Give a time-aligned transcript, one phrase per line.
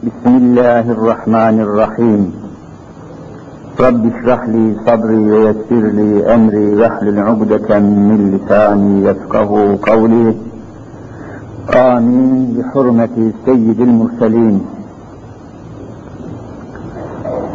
[0.00, 2.22] بسم الله الرحمن الرحيم.
[3.84, 7.70] رب اشرح لي صدري ويسر لي أمري واحلل عقدة
[8.08, 9.50] من لساني يفقه
[9.88, 10.26] قولي.
[11.92, 14.56] آمين بحرمة سيد المرسلين.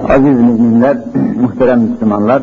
[0.09, 0.97] Aziz müminler,
[1.41, 2.41] muhterem Müslümanlar,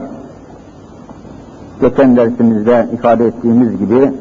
[1.81, 4.12] geçen dersimizde ifade ettiğimiz gibi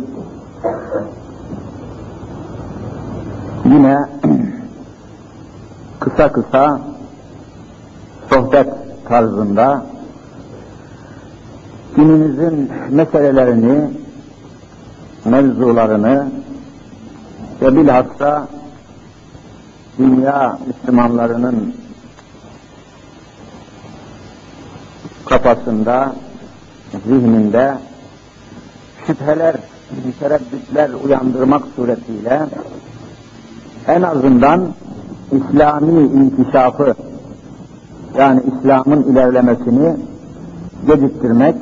[3.66, 3.98] yine
[6.02, 6.82] kısa kısa
[8.30, 8.68] sohbet
[9.08, 9.86] tarzında
[11.96, 13.90] dinimizin meselelerini,
[15.26, 16.28] mevzularını
[17.62, 18.48] ve bilhassa
[19.98, 21.76] dünya Müslümanlarının
[25.26, 26.16] kafasında,
[27.08, 27.78] zihninde
[29.08, 29.56] şüpheler,
[30.20, 32.42] tereddütler uyandırmak suretiyle
[33.88, 34.74] en azından
[35.32, 36.94] İslami inkişafı
[38.18, 39.96] yani İslam'ın ilerlemesini
[40.88, 41.56] geciktirmek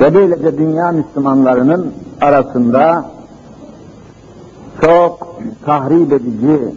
[0.00, 3.04] ve böylece dünya Müslümanlarının arasında
[4.80, 6.74] çok tahrip edici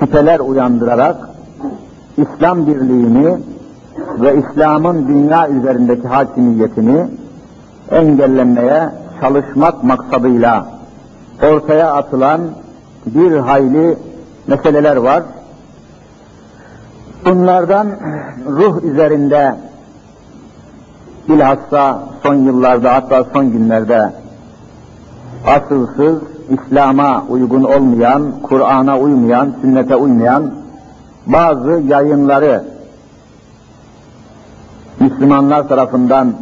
[0.00, 1.16] şüpheler uyandırarak
[2.16, 3.38] İslam birliğini
[4.20, 7.06] ve İslam'ın dünya üzerindeki hakimiyetini
[7.90, 8.88] engellemeye
[9.20, 10.66] çalışmak maksadıyla
[11.42, 12.40] ortaya atılan
[13.06, 13.96] bir hayli
[14.46, 15.22] meseleler var.
[17.24, 17.88] Bunlardan
[18.46, 19.54] ruh üzerinde
[21.28, 24.12] bilhassa son yıllarda hatta son günlerde
[25.46, 30.54] asılsız, İslam'a uygun olmayan, Kur'an'a uymayan, sünnete uymayan
[31.26, 32.64] bazı yayınları
[35.00, 36.34] Müslümanlar tarafından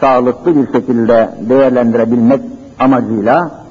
[0.00, 2.40] sağlıklı bir şekilde değerlendirebilmek
[2.78, 3.63] amacıyla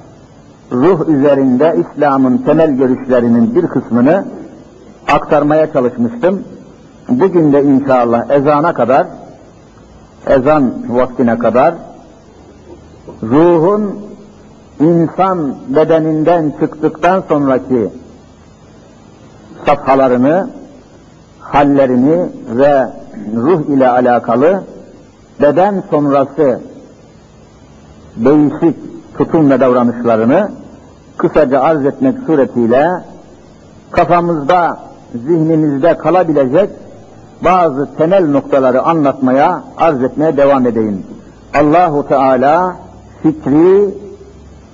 [0.74, 4.26] ruh üzerinde İslam'ın temel görüşlerinin bir kısmını
[5.08, 6.44] aktarmaya çalışmıştım.
[7.10, 9.08] Bugün de inşallah ezana kadar,
[10.28, 11.76] ezan vaktine kadar
[13.24, 14.00] ruhun
[14.80, 17.90] insan bedeninden çıktıktan sonraki
[19.66, 20.50] safhalarını,
[21.40, 22.90] hallerini ve
[23.36, 24.64] ruh ile alakalı
[25.42, 26.62] beden sonrası
[28.16, 28.76] değişik
[29.18, 30.52] tutum ve davranışlarını
[31.18, 32.91] kısaca arz etmek suretiyle
[33.91, 34.78] kafamızda,
[35.25, 36.69] zihnimizde kalabilecek
[37.44, 41.03] bazı temel noktaları anlatmaya, arz etmeye devam edeyim.
[41.53, 42.75] Allahu Teala
[43.24, 43.96] fikri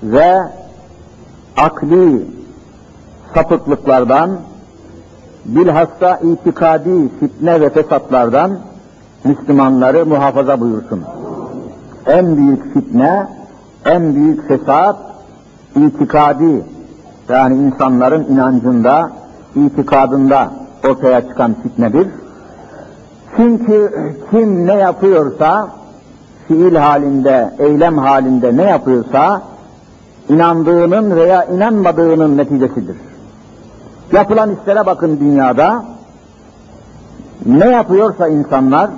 [0.04, 0.40] ve
[1.58, 2.26] akli
[3.34, 4.30] sapıklıklardan,
[5.46, 8.52] bilhassa itikadi fitne ve fesatlardan
[9.24, 11.04] Müslümanları muhafaza buyursun.
[12.06, 13.28] En büyük fitne,
[13.86, 15.09] en büyük fesat,
[15.86, 16.64] itikadi,
[17.30, 19.12] yani insanların inancında,
[19.56, 20.52] itikadında
[20.90, 22.08] ortaya çıkan fitnedir.
[23.38, 23.92] Çünkü
[24.32, 25.68] kim ne yapıyorsa,
[26.48, 29.42] fiil halinde, eylem halinde ne yapıyorsa,
[30.30, 32.98] inandığının veya inanmadığının neticesidir.
[34.12, 35.86] Yapılan işlere bakın dünyada,
[37.46, 38.90] ne yapıyorsa insanlar,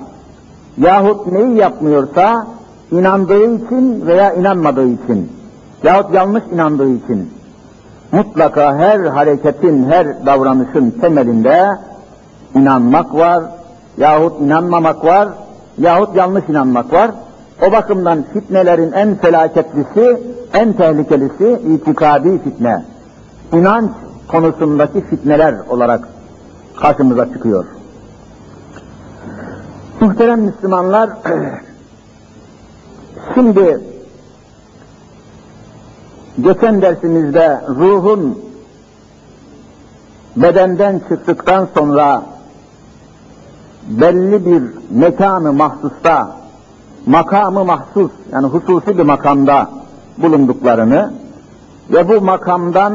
[0.78, 2.48] yahut neyi yapmıyorsa,
[2.92, 5.32] inandığı için veya inanmadığı için,
[5.84, 7.34] yahut yanlış inandığı için,
[8.12, 11.78] mutlaka her hareketin, her davranışın temelinde
[12.56, 13.44] inanmak var,
[13.98, 15.30] yahut inanmamak var,
[15.78, 17.12] yahut yanlış inanmak var.
[17.68, 20.22] O bakımdan fitnelerin en felaketlisi,
[20.54, 22.86] en tehlikelisi itikadi fitne.
[23.54, 23.92] İnanç
[24.28, 26.08] konusundaki fitneler olarak
[26.82, 27.66] karşımıza çıkıyor.
[30.00, 31.10] Muhterem Müslümanlar,
[33.34, 33.82] şimdi
[36.40, 38.40] geçen dersimizde ruhun
[40.36, 42.24] bedenden çıktıktan sonra
[43.88, 46.36] belli bir mekanı mahsusta,
[47.06, 49.70] makamı mahsus, yani hususi bir makamda
[50.18, 51.14] bulunduklarını
[51.90, 52.94] ve bu makamdan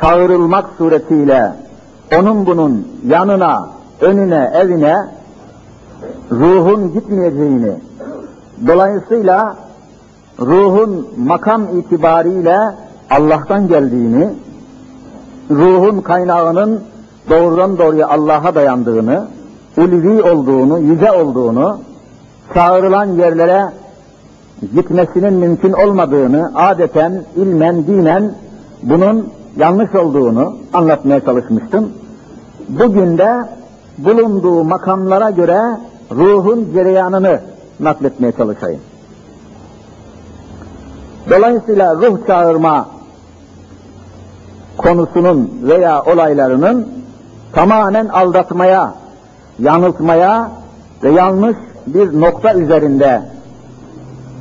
[0.00, 1.52] çağrılmak suretiyle
[2.18, 3.68] onun bunun yanına,
[4.00, 5.08] önüne, evine
[6.30, 7.72] ruhun gitmeyeceğini,
[8.66, 9.56] dolayısıyla
[10.40, 12.58] ruhun makam itibariyle
[13.10, 14.28] Allah'tan geldiğini
[15.50, 16.80] ruhun kaynağının
[17.30, 19.26] doğrudan doğruya Allah'a dayandığını,
[19.78, 21.78] ulvi olduğunu, yüce olduğunu,
[22.54, 23.64] çağrılan yerlere
[24.74, 28.32] gitmesinin mümkün olmadığını, adeten, ilmen, dinen
[28.82, 31.92] bunun yanlış olduğunu anlatmaya çalışmıştım.
[32.68, 33.44] Bugün de
[33.98, 35.60] bulunduğu makamlara göre
[36.12, 37.40] ruhun cereyanını
[37.80, 38.80] nakletmeye çalışayım.
[41.30, 42.88] Dolayısıyla ruh çağırma
[44.76, 46.88] konusunun veya olaylarının
[47.52, 48.94] tamamen aldatmaya,
[49.58, 50.50] yanıltmaya
[51.02, 51.56] ve yanlış
[51.86, 53.22] bir nokta üzerinde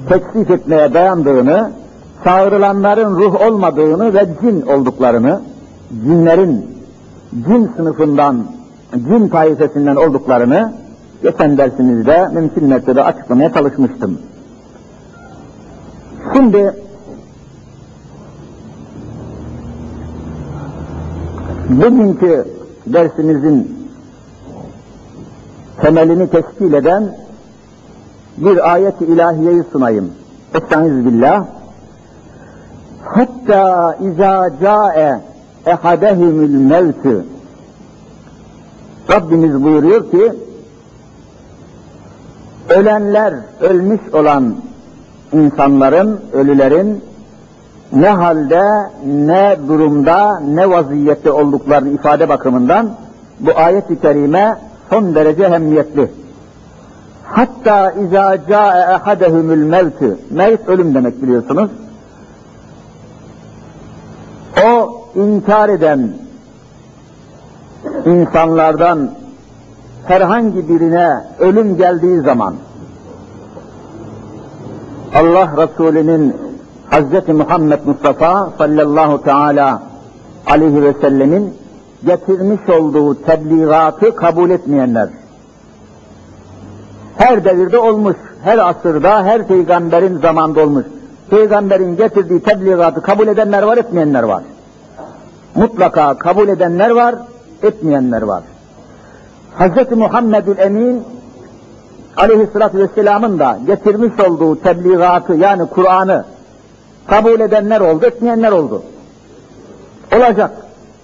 [0.09, 1.71] teksif etmeye dayandığını,
[2.23, 5.41] çağrılanların ruh olmadığını ve cin olduklarını,
[6.03, 6.79] cinlerin
[7.47, 8.45] cin sınıfından,
[8.93, 10.73] cin taifesinden olduklarını
[11.23, 14.19] geçen dersimizde mümkün mertebe açıklamaya çalışmıştım.
[16.33, 16.75] Şimdi
[21.69, 22.45] bugünkü
[22.85, 23.89] dersimizin
[25.81, 27.15] temelini teşkil eden
[28.37, 30.11] bir ayet-i ilahiyeyi sunayım.
[30.55, 31.45] Estaiz billah.
[33.05, 35.21] Hatta izâ câe
[35.65, 37.25] ehadehimül mevtü
[39.11, 40.33] Rabbimiz buyuruyor ki
[42.69, 44.55] ölenler, ölmüş olan
[45.33, 47.03] insanların, ölülerin
[47.93, 48.63] ne halde,
[49.05, 52.89] ne durumda, ne vaziyette olduklarını ifade bakımından
[53.39, 54.57] bu ayet-i kerime
[54.89, 56.11] son derece ehemmiyetli.
[57.23, 60.17] Hatta izâ câe ehadehumul mevtü.
[60.29, 61.71] Mevt ölüm demek biliyorsunuz.
[64.65, 66.09] O inkar eden
[68.05, 69.11] insanlardan
[70.07, 72.55] herhangi birine ölüm geldiği zaman
[75.15, 76.35] Allah Resulü'nün
[76.91, 77.27] Hz.
[77.27, 79.81] Muhammed Mustafa sallallahu teala
[80.47, 81.53] aleyhi ve sellemin
[82.05, 85.09] getirmiş olduğu tebliğatı kabul etmeyenler,
[87.17, 90.85] her devirde olmuş, her asırda, her peygamberin zamanda olmuş.
[91.29, 94.43] Peygamberin getirdiği tebliğatı kabul edenler var, etmeyenler var.
[95.55, 97.15] Mutlaka kabul edenler var,
[97.63, 98.43] etmeyenler var.
[99.59, 99.97] Hz.
[99.97, 101.03] Muhammedül Emin
[102.17, 106.25] aleyhissalatü vesselamın da getirmiş olduğu tebliğatı yani Kur'an'ı
[107.07, 108.83] kabul edenler oldu, etmeyenler oldu.
[110.17, 110.51] Olacak.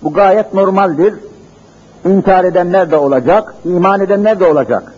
[0.03, 1.13] Bu gayet normaldir.
[2.05, 4.93] İnkar edenler de olacak, iman edenler de olacak.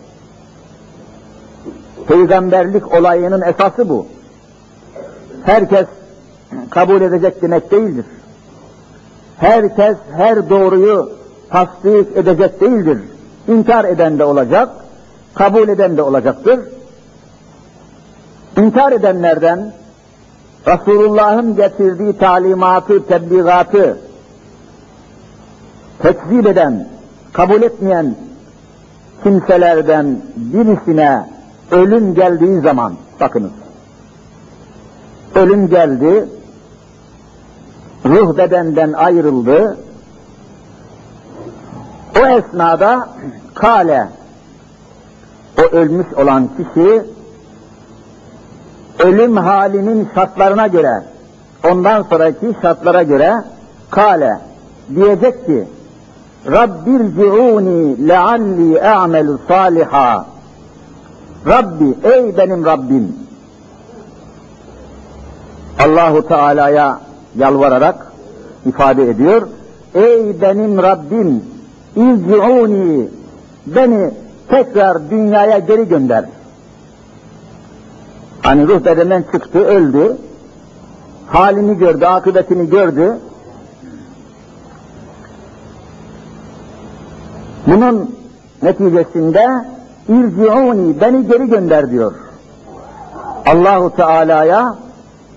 [2.07, 4.05] Peygamberlik olayının esası bu.
[5.45, 5.85] Herkes
[6.69, 8.05] kabul edecek demek değildir.
[9.37, 11.11] Herkes her doğruyu
[11.49, 12.99] tasdik edecek değildir.
[13.47, 14.69] İnkar eden de olacak,
[15.37, 16.59] kabul eden de olacaktır.
[18.57, 19.73] İnkar edenlerden
[20.67, 23.97] Resulullah'ın getirdiği talimatı, tebliğatı
[26.01, 26.87] tekzip eden,
[27.33, 28.15] kabul etmeyen
[29.23, 31.29] kimselerden birisine
[31.71, 33.51] ölüm geldiği zaman, bakınız,
[35.35, 36.29] ölüm geldi,
[38.05, 39.77] ruh bedenden ayrıldı,
[42.21, 43.09] o esnada
[43.53, 44.07] kale,
[45.59, 47.01] o ölmüş olan kişi,
[48.99, 51.03] ölüm halinin şartlarına göre,
[51.71, 53.33] ondan sonraki şartlara göre
[53.89, 54.39] kale
[54.95, 55.67] diyecek ki,
[56.51, 60.25] Rabbirci'uni lealli a'melu saliha.
[61.47, 63.15] Rabbi, ey benim Rabbim.
[65.85, 66.99] Allahu Teala'ya
[67.35, 68.11] yalvararak
[68.65, 69.47] ifade ediyor.
[69.95, 71.43] Ey benim Rabbim,
[71.95, 73.09] izci'uni,
[73.65, 74.11] beni
[74.49, 76.25] tekrar dünyaya geri gönder.
[78.41, 80.17] Hani ruh bedenden çıktı, öldü.
[81.27, 83.17] Halini gördü, akıbetini gördü.
[87.67, 88.15] Bunun
[88.61, 89.65] neticesinde
[90.09, 92.13] irciuni beni geri gönder diyor.
[93.45, 94.75] Allahu Teala'ya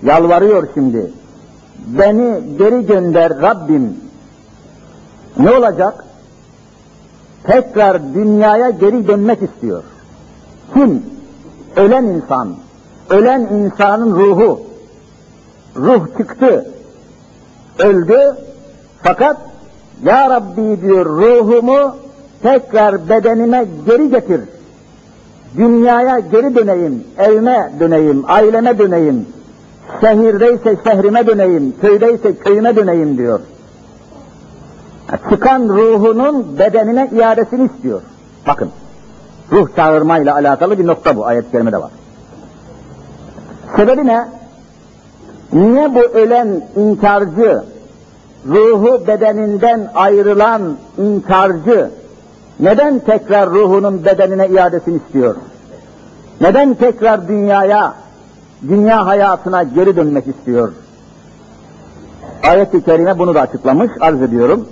[0.03, 1.11] yalvarıyor şimdi.
[1.87, 3.97] Beni geri gönder Rabbim.
[5.37, 6.05] Ne olacak?
[7.43, 9.83] Tekrar dünyaya geri dönmek istiyor.
[10.73, 11.05] Kim?
[11.75, 12.55] Ölen insan.
[13.09, 14.61] Ölen insanın ruhu.
[15.75, 16.71] Ruh çıktı.
[17.79, 18.35] Öldü.
[19.03, 19.37] Fakat
[20.03, 21.95] Ya Rabbi diyor ruhumu
[22.43, 24.41] tekrar bedenime geri getir.
[25.57, 29.25] Dünyaya geri döneyim, evime döneyim, aileme döneyim.
[30.01, 33.39] Şehirdeyse şehrime döneyim, köydeyse köyüme döneyim diyor.
[35.29, 38.01] Çıkan ruhunun bedenine iadesini istiyor.
[38.47, 38.69] Bakın,
[39.51, 41.91] ruh çağırmayla alakalı bir nokta bu ayet-i kerimede var.
[43.75, 44.27] Sebebi ne?
[45.53, 47.63] Niye bu ölen inkarcı
[48.47, 50.61] ruhu bedeninden ayrılan
[50.97, 51.89] inkarcı
[52.59, 55.35] neden tekrar ruhunun bedenine iadesini istiyor?
[56.41, 57.93] Neden tekrar dünyaya,
[58.67, 60.73] dünya hayatına geri dönmek istiyor?
[62.43, 64.67] Ayet-i Kerime bunu da açıklamış, arz ediyorum.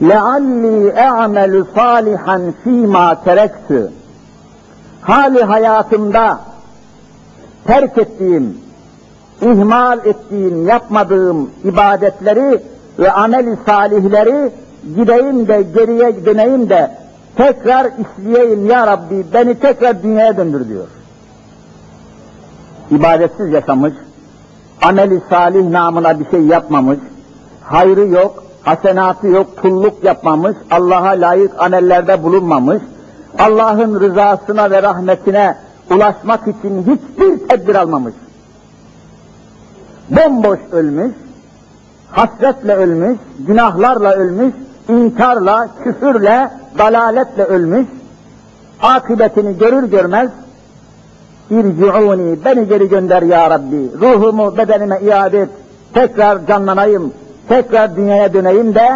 [0.00, 0.78] لَعَلِّي
[1.08, 3.70] اَعْمَلُ صَالِحًا ف۪ي مَا تَرَكْتُ
[5.00, 6.40] Hali hayatımda
[7.66, 8.58] terk ettiğim,
[9.40, 12.62] ihmal ettiğim, yapmadığım ibadetleri
[12.98, 14.52] ve amel-i salihleri
[14.96, 16.90] gideyim de geriye döneyim de
[17.36, 20.86] tekrar işleyeyim ya Rabbi beni tekrar dünyaya döndür diyor.
[22.90, 23.92] İbadetsiz yaşamış,
[24.82, 26.98] ameli salih namına bir şey yapmamış,
[27.62, 32.81] hayrı yok, hasenatı yok, kulluk yapmamış, Allah'a layık amellerde bulunmamış,
[33.39, 35.55] Allah'ın rızasına ve rahmetine
[35.91, 38.13] ulaşmak için hiçbir tedbir almamış.
[40.09, 41.11] Bomboş ölmüş,
[42.11, 44.53] hasretle ölmüş, günahlarla ölmüş,
[44.89, 47.87] inkarla, küfürle, dalaletle ölmüş,
[48.81, 50.29] akıbetini görür görmez,
[51.49, 55.49] İrci'uni, beni geri gönder ya Rabbi, ruhumu bedenime iade et,
[55.93, 57.13] tekrar canlanayım,
[57.51, 58.89] tekrar dünyaya döneyim de,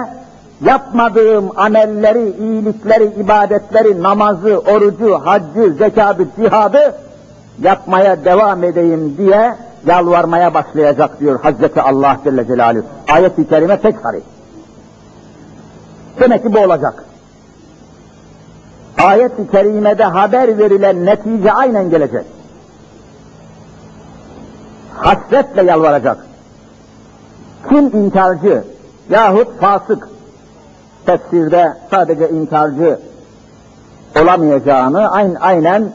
[0.65, 6.95] yapmadığım amelleri, iyilikleri, ibadetleri, namazı, orucu, haccı, zekatı, cihadı
[7.62, 12.85] yapmaya devam edeyim diye yalvarmaya başlayacak diyor Hazreti Allah Celle Celaluhu.
[13.09, 14.21] Ayet-i Kerime tek sarı.
[16.19, 17.05] Demek ki bu olacak.
[19.03, 22.25] Ayet-i Kerime'de haber verilen netice aynen gelecek.
[24.93, 26.34] Hasretle yalvaracak.
[27.69, 28.63] Kim inkarcı
[29.10, 30.07] yahut fasık,
[31.05, 33.00] tefsirde sadece inkarcı
[34.22, 35.91] olamayacağını aynen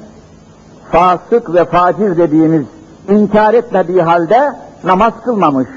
[0.92, 2.66] fasık ve facir dediğimiz
[3.08, 4.52] inkar etmediği halde
[4.84, 5.68] namaz kılmamış.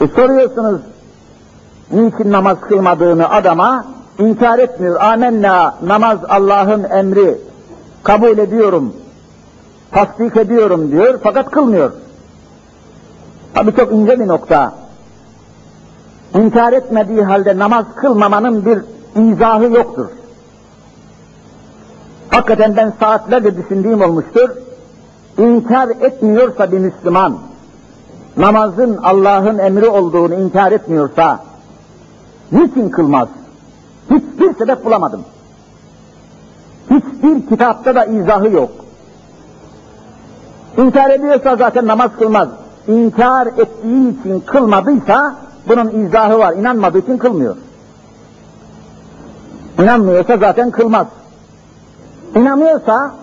[0.00, 0.80] E soruyorsunuz
[1.90, 3.84] niçin namaz kılmadığını adama
[4.18, 5.00] inkar etmiyor.
[5.00, 7.38] Amenna namaz Allah'ın emri
[8.02, 8.96] kabul ediyorum,
[9.92, 11.92] tasdik ediyorum diyor fakat kılmıyor.
[13.54, 14.74] Tabi çok ince bir nokta.
[16.34, 18.78] İnkar etmediği halde namaz kılmamanın bir
[19.22, 20.06] izahı yoktur.
[22.30, 24.50] Hakikaten ben saatlerce düşündüğüm olmuştur.
[25.38, 27.38] İnkar etmiyorsa bir Müslüman,
[28.36, 31.44] namazın Allah'ın emri olduğunu inkar etmiyorsa,
[32.52, 33.28] niçin kılmaz?
[34.10, 35.24] Hiçbir sebep bulamadım.
[36.90, 38.70] Hiçbir kitapta da izahı yok.
[40.76, 42.48] İnkar ediyorsa zaten namaz kılmaz.
[42.88, 45.36] İnkar ettiği için kılmadıysa
[45.68, 46.52] bunun izahı var.
[46.52, 47.56] İnanmadığı için kılmıyor.
[49.78, 51.06] İnanmıyorsa zaten kılmaz.
[52.36, 53.14] İnanıyorsa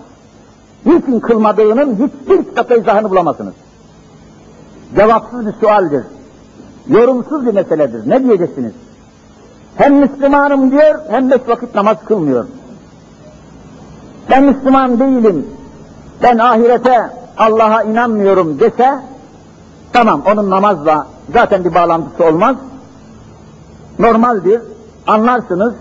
[0.85, 3.53] niçin kılmadığının hiçbir kitapta izahını bulamazsınız.
[4.95, 6.03] Cevapsız bir sualdir.
[6.87, 8.09] Yorumsuz bir meseledir.
[8.09, 8.73] Ne diyeceksiniz?
[9.75, 12.45] Hem Müslümanım diyor, hem beş vakit namaz kılmıyor.
[14.29, 15.47] Ben Müslüman değilim,
[16.23, 18.99] ben ahirete, Allah'a inanmıyorum dese,
[19.93, 22.55] tamam onun namazla zaten bir bağlantısı olmaz.
[23.99, 24.61] Normaldir,
[25.07, 25.73] anlarsınız,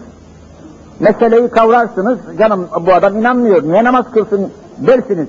[1.00, 5.28] meseleyi kavrarsınız, canım bu adam inanmıyor, niye namaz kılsın dersiniz.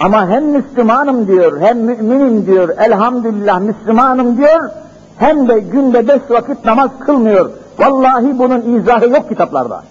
[0.00, 4.70] Ama hem Müslümanım diyor, hem müminim diyor, elhamdülillah Müslümanım diyor,
[5.18, 7.50] hem de günde beş vakit namaz kılmıyor.
[7.78, 9.82] Vallahi bunun izahı yok kitaplarda.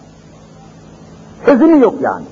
[1.45, 2.25] Sözünü yok yani.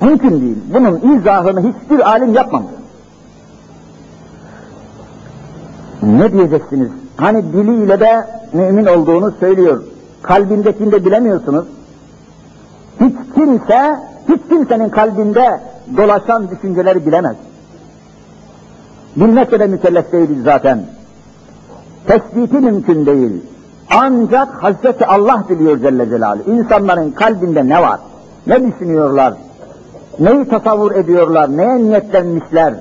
[0.00, 0.58] Mümkün değil.
[0.74, 2.81] Bunun izahını hiçbir alim yapmamış.
[6.02, 6.88] Ne diyeceksiniz?
[7.16, 9.82] Hani diliyle de mümin olduğunu söylüyor.
[10.22, 11.64] Kalbindekini de bilemiyorsunuz.
[13.00, 13.96] Hiç kimse,
[14.28, 15.60] hiç kimsenin kalbinde
[15.96, 17.36] dolaşan düşünceleri bilemez.
[19.16, 20.82] Bilmekle de mükellef değiliz zaten.
[22.06, 23.42] Tespiti mümkün değil.
[23.90, 26.50] Ancak Hazreti Allah biliyor Celle Celaluhu.
[26.50, 28.00] İnsanların kalbinde ne var?
[28.46, 29.34] Ne düşünüyorlar?
[30.18, 31.56] Neyi tasavvur ediyorlar?
[31.56, 32.74] Neye niyetlenmişler?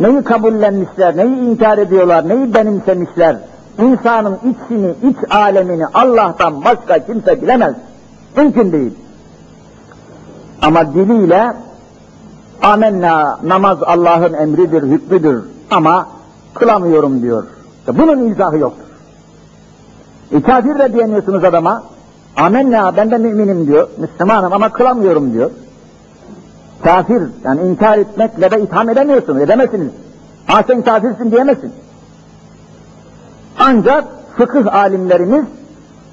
[0.00, 1.16] Neyi kabullenmişler?
[1.16, 2.28] Neyi inkar ediyorlar?
[2.28, 3.36] Neyi benimsemişler?
[3.78, 7.74] İnsanın içini, iç alemini Allah'tan başka kimse bilemez.
[8.36, 8.94] Mümkün değil.
[10.62, 11.52] Ama diliyle
[12.62, 16.06] amenna namaz Allah'ın emridir, hükmüdür ama
[16.54, 17.44] kılamıyorum diyor.
[17.88, 18.84] Bunun izahı yoktur.
[20.32, 21.82] E kafir de diyemiyorsunuz adama.
[22.36, 23.88] Amenna ben de müminim diyor.
[23.98, 25.50] Müslümanım ama kılamıyorum diyor.
[26.84, 29.90] Kafir yani inkar etmekle de itham edemiyorsunuz, edemezsiniz.
[30.46, 31.72] Ha sen kafirsin diyemezsin.
[33.58, 34.04] Ancak
[34.36, 35.44] fıkıh alimlerimiz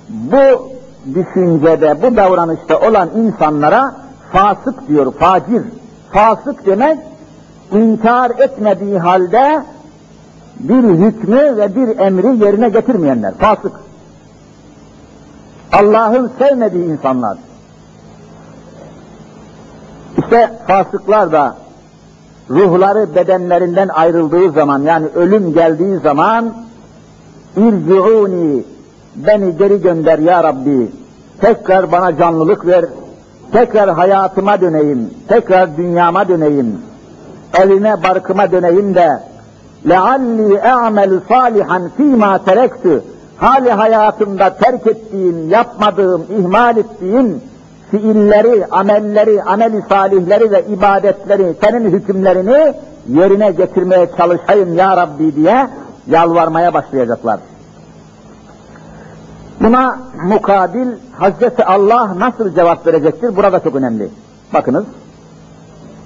[0.09, 0.69] bu
[1.15, 3.95] düşüncede, bu davranışta olan insanlara
[4.31, 5.63] fasık diyor, facir.
[6.11, 6.97] Fasık demek
[7.71, 9.63] inkar etmediği halde
[10.59, 13.71] bir hükmü ve bir emri yerine getirmeyenler, fasık.
[15.71, 17.37] Allah'ın sevmediği insanlar.
[20.27, 21.55] İşte fasıklar da
[22.49, 26.53] ruhları bedenlerinden ayrıldığı zaman yani ölüm geldiği zaman
[27.57, 28.63] irciuni
[29.15, 30.91] beni geri gönder ya Rabbi
[31.41, 32.85] tekrar bana canlılık ver
[33.51, 36.81] tekrar hayatıma döneyim tekrar dünyama döneyim
[37.53, 39.19] evime barkıma döneyim de
[39.89, 43.03] lealli e'mel salihan fîmâ terektü
[43.37, 47.41] hali hayatımda terk ettiğim, yapmadığım, ihmal ettiğim
[47.91, 52.73] fiilleri, amelleri, ameli salihleri ve ibadetleri, senin hükümlerini
[53.09, 55.67] yerine getirmeye çalışayım ya Rabbi diye
[56.07, 57.39] yalvarmaya başlayacaklar.
[59.61, 63.35] Buna mukabil Hazreti Allah nasıl cevap verecektir?
[63.35, 64.09] Burada çok önemli.
[64.53, 64.85] Bakınız,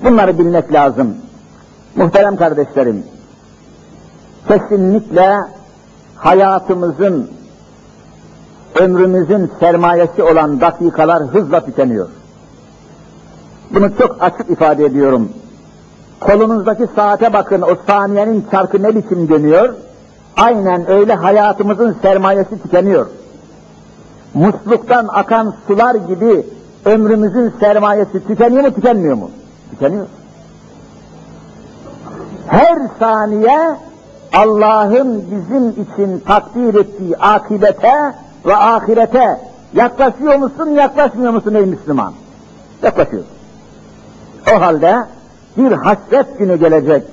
[0.03, 1.15] bunları bilmek lazım.
[1.95, 3.03] Muhterem kardeşlerim,
[4.47, 5.37] kesinlikle
[6.15, 7.31] hayatımızın,
[8.79, 12.09] ömrümüzün sermayesi olan dakikalar hızla tükeniyor.
[13.73, 15.29] Bunu çok açık ifade ediyorum.
[16.19, 19.73] Kolunuzdaki saate bakın, o saniyenin çarkı ne biçim dönüyor?
[20.37, 23.05] Aynen öyle hayatımızın sermayesi tükeniyor.
[24.33, 26.45] Musluktan akan sular gibi
[26.85, 29.31] ömrümüzün sermayesi tükeniyor mu, tükenmiyor mu?
[29.71, 30.05] Tükeniyor.
[32.47, 33.75] Her saniye
[34.33, 38.13] Allah'ın bizim için takdir ettiği akibete
[38.45, 39.39] ve ahirete
[39.73, 42.13] yaklaşıyor musun, yaklaşmıyor musun ey Müslüman?
[42.83, 43.23] Yaklaşıyor.
[44.55, 44.95] O halde
[45.57, 47.03] bir hasret günü gelecek.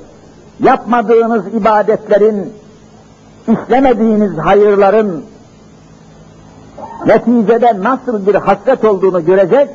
[0.60, 2.52] Yapmadığınız ibadetlerin,
[3.48, 5.24] işlemediğiniz hayırların
[7.06, 9.68] neticede nasıl bir hasret olduğunu görecek.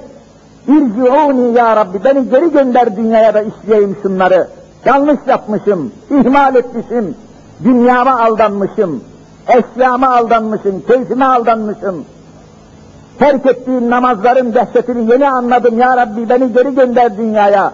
[0.67, 4.47] İrciuni ya Rabbi beni geri gönder dünyaya da işleyeyim şunları.
[4.85, 7.15] Yanlış yapmışım, ihmal etmişim,
[7.63, 9.03] dünyama aldanmışım,
[9.47, 12.05] eşyama aldanmışım, keyfime aldanmışım.
[13.19, 17.73] Terk ettiğim namazların dehşetini yeni anladım ya Rabbi beni geri gönder dünyaya.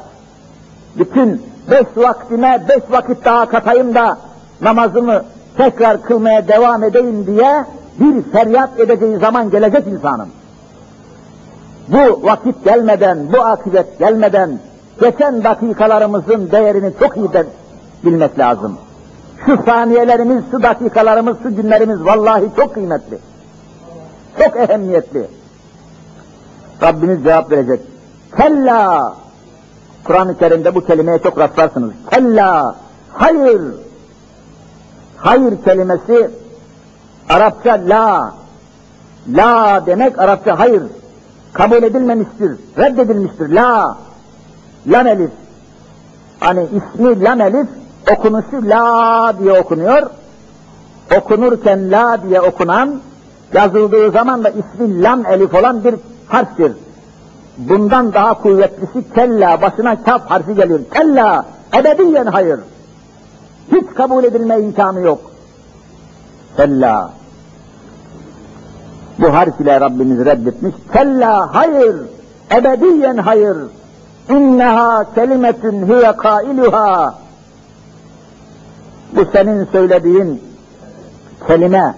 [0.95, 4.17] Bütün beş vaktime beş vakit daha katayım da
[4.61, 5.23] namazımı
[5.57, 7.65] tekrar kılmaya devam edeyim diye
[7.99, 10.27] bir feryat edeceği zaman gelecek insanın.
[11.87, 14.59] Bu vakit gelmeden, bu akıbet gelmeden
[15.01, 17.29] geçen dakikalarımızın değerini çok iyi
[18.03, 18.77] bilmek lazım.
[19.45, 23.17] Şu saniyelerimiz, şu dakikalarımız, şu günlerimiz vallahi çok kıymetli.
[24.39, 25.27] Çok ehemmiyetli.
[26.81, 27.79] Rabbimiz cevap verecek.
[28.37, 29.13] Kella!
[30.03, 31.91] Kur'an-ı Kerim'de bu kelimeye çok rastlarsınız.
[32.11, 32.75] Kella!
[33.13, 33.61] Hayır!
[35.17, 36.31] Hayır kelimesi
[37.29, 38.33] Arapça la.
[39.27, 40.83] La demek Arapça hayır.
[41.53, 43.49] Kabul edilmemiştir, reddedilmiştir.
[43.49, 43.97] La.
[44.87, 45.31] Lam elif.
[46.39, 47.67] Hani ismi lam elif
[48.11, 50.09] okunuşu la diye okunuyor.
[51.17, 52.99] Okunurken la diye okunan,
[53.53, 55.95] yazıldığı zaman da ismi lam elif olan bir
[56.27, 56.71] harftir.
[57.57, 60.79] Bundan daha kuvvetlisi kella, başına kaf harfi geliyor.
[60.93, 62.59] Kella, ebediyen hayır.
[63.71, 65.31] Hiç kabul edilme imkanı yok.
[66.57, 67.11] Kella.
[69.19, 70.75] Bu harf ile Rabbimiz reddetmiş.
[70.93, 71.95] Kella, hayır.
[72.51, 73.57] Ebediyen hayır.
[74.29, 77.15] İnneha kelimetun huve kailuha.
[79.15, 80.43] Bu senin söylediğin
[81.47, 81.95] kelime.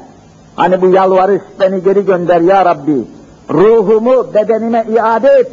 [0.55, 3.05] Hani bu yalvarış beni geri gönder ya Rabbi.
[3.49, 5.51] Ruhumu bedenime iade et.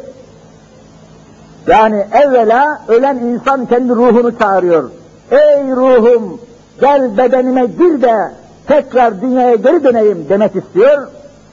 [1.67, 4.89] Yani evvela ölen insan kendi ruhunu çağırıyor.
[5.31, 6.41] Ey ruhum
[6.81, 8.31] gel bedenime gir de
[8.67, 11.07] tekrar dünyaya geri döneyim demek istiyor.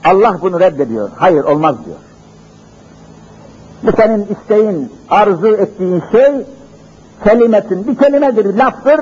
[0.04, 1.10] Allah bunu reddediyor.
[1.16, 1.96] Hayır olmaz diyor.
[3.82, 6.32] Bu senin isteğin, arzu ettiğin şey
[7.24, 9.00] kelimetin, bir kelimedir, laftır.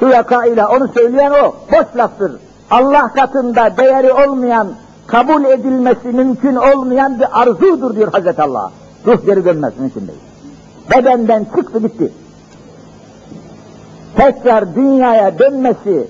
[0.00, 2.32] İle onu söyleyen o, boş laftır.
[2.70, 4.68] Allah katında değeri olmayan,
[5.06, 8.72] kabul edilmesi mümkün olmayan bir arzudur diyor Hazreti Allah.
[9.06, 10.18] Ruh geri dönmez, mümkün değil.
[10.90, 12.12] Bedenden çıktı gitti.
[14.16, 16.08] Tekrar dünyaya dönmesi,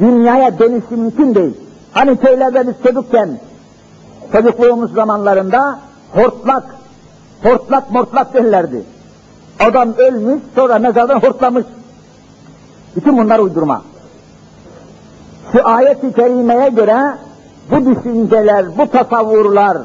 [0.00, 1.54] dünyaya dönüşü mümkün değil.
[1.92, 3.38] Hani köylerde biz çocukken,
[4.32, 5.78] çocukluğumuz zamanlarında
[6.14, 6.64] hortlak,
[7.42, 8.82] hortlak mortlak derlerdi.
[9.60, 11.64] Adam ölmüş, sonra mezardan hortlamış.
[12.96, 13.82] Bütün bunlar uydurma.
[15.52, 17.14] Şu ayet-i kerimeye göre
[17.70, 19.78] bu düşünceler, bu tasavvurlar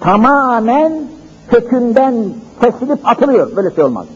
[0.00, 0.92] tamamen
[1.50, 2.14] kökünden
[2.60, 3.56] kesilip atılıyor.
[3.56, 4.06] Böyle şey olmaz.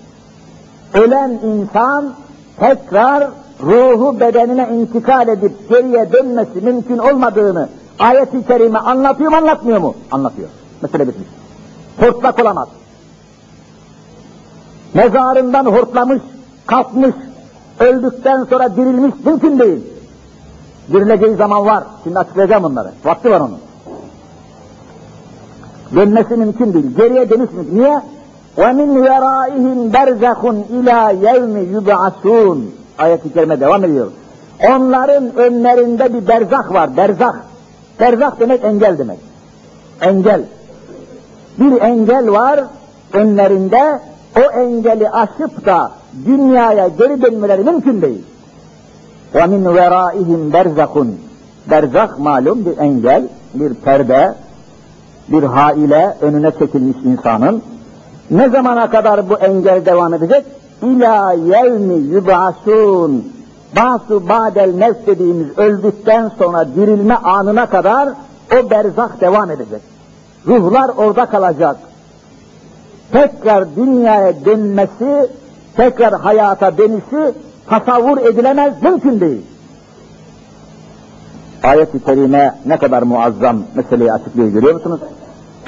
[0.94, 2.14] Ölen insan
[2.58, 3.28] tekrar
[3.62, 9.94] ruhu bedenine intikal edip geriye dönmesi mümkün olmadığını ayet-i kerime anlatıyor mu anlatmıyor mu?
[10.10, 10.48] Anlatıyor.
[10.82, 11.28] Mesele bitmiş.
[12.00, 12.68] Hortlak olamaz.
[14.94, 16.22] Mezarından hortlamış,
[16.66, 17.14] kalkmış,
[17.81, 19.79] öldükten sonra dirilmiş mümkün değil.
[20.93, 21.83] Dirileceği zaman var.
[22.03, 22.91] Şimdi açıklayacağım bunları.
[23.05, 23.57] Vakti var onun.
[25.95, 26.95] Dönmesi mümkün değil.
[26.97, 27.77] Geriye dönüş mümkün.
[27.77, 28.01] Niye?
[28.57, 30.41] وَمِنْ وَرَائِهِمْ بَرْزَخٌ
[30.73, 32.59] اِلَى يَوْمِ يُبْعَسُونَ
[32.97, 34.07] Ayet-i kerime devam ediyor.
[34.69, 37.35] Onların önlerinde bir berzak var, berzak.
[37.99, 39.19] Berzak demek engel demek.
[40.01, 40.41] Engel.
[41.59, 42.63] Bir engel var
[43.13, 43.99] önlerinde,
[44.37, 45.91] o engeli aşıp da
[46.26, 48.22] dünyaya geri dönmeleri mümkün değil.
[49.34, 51.16] Ve min veraihim berzakun.
[51.70, 54.34] Berzak malum bir engel, bir perde,
[55.28, 57.62] bir haile önüne çekilmiş insanın.
[58.30, 60.44] Ne zamana kadar bu engel devam edecek?
[60.82, 63.22] İlâ yevmi yub'asûn.
[63.76, 68.08] Basu badel mevt dediğimiz öldükten sonra dirilme anına kadar
[68.52, 69.80] o berzak devam edecek.
[70.46, 71.76] Ruhlar orada kalacak.
[73.12, 75.28] Tekrar dünyaya dönmesi
[75.76, 77.34] tekrar hayata dönüşü
[77.66, 79.42] tasavvur edilemez, mümkün değil.
[81.62, 85.00] Ayet-i Kerime ne kadar muazzam meseleyi açıklıyor görüyor musunuz?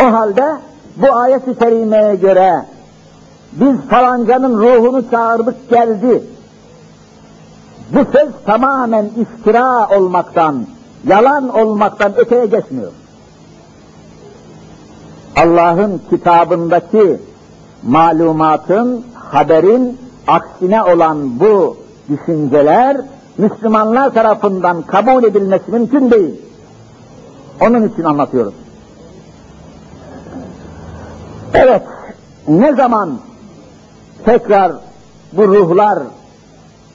[0.03, 0.57] O halde
[0.97, 2.65] bu ayet-i kerimeye göre
[3.53, 6.23] biz falancanın ruhunu çağırdık geldi.
[7.91, 10.67] Bu söz tamamen iftira olmaktan,
[11.07, 12.93] yalan olmaktan öteye geçmiyor.
[15.37, 17.21] Allah'ın kitabındaki
[17.83, 21.77] malumatın, haberin aksine olan bu
[22.09, 22.97] düşünceler
[23.39, 26.35] Müslümanlar tarafından kabul edilmesi mümkün değil.
[27.61, 28.55] Onun için anlatıyoruz.
[31.55, 31.83] Evet,
[32.49, 33.19] ne zaman
[34.25, 34.73] tekrar
[35.33, 35.99] bu ruhlar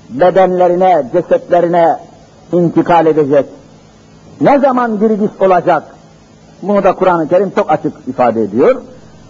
[0.10, 1.97] bedenlerine, cesetlerine
[2.52, 3.45] intikal edecek?
[4.41, 5.84] Ne zaman diriliş olacak?
[6.62, 8.82] Bunu da Kur'an-ı Kerim çok açık ifade ediyor.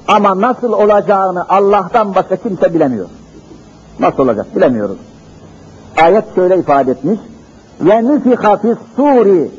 [0.09, 3.09] Ama nasıl olacağını Allah'tan başka kimse bilemiyor.
[3.99, 4.97] Nasıl olacak bilemiyoruz.
[6.01, 7.19] Ayet şöyle ifade etmiş.
[7.81, 9.51] Ve nüfika fis suri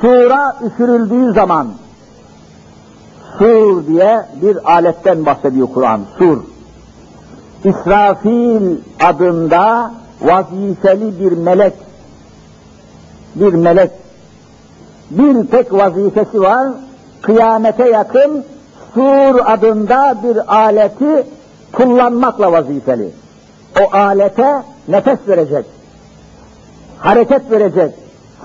[0.00, 1.68] Sura üfürüldüğü zaman
[3.38, 6.00] sur diye bir aletten bahsediyor Kur'an.
[6.18, 6.38] Sur.
[7.64, 11.74] İsrafil adında vazifeli bir melek.
[13.34, 13.90] Bir melek.
[15.10, 16.68] Bir tek vazifesi var.
[17.22, 18.44] Kıyamete yakın
[18.94, 21.26] sur adında bir aleti
[21.72, 23.10] kullanmakla vazifeli.
[23.80, 25.64] O alete nefes verecek.
[26.98, 27.94] Hareket verecek.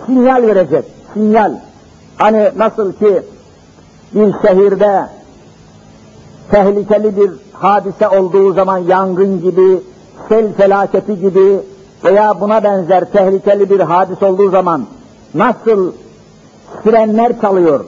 [0.05, 0.85] Sinyal verecek.
[1.13, 1.51] Sinyal.
[2.17, 3.21] Hani nasıl ki
[4.13, 5.05] bir şehirde
[6.51, 9.81] tehlikeli bir hadise olduğu zaman yangın gibi,
[10.29, 11.59] sel felaketi gibi
[12.03, 14.85] veya buna benzer tehlikeli bir hadis olduğu zaman
[15.33, 15.91] nasıl
[16.83, 17.85] sirenler çalıyor,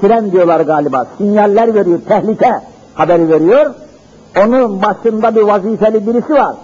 [0.00, 2.60] siren diyorlar galiba, sinyaller veriyor, tehlike
[2.94, 3.74] haberi veriyor.
[4.44, 6.54] Onun başında bir vazifeli birisi var.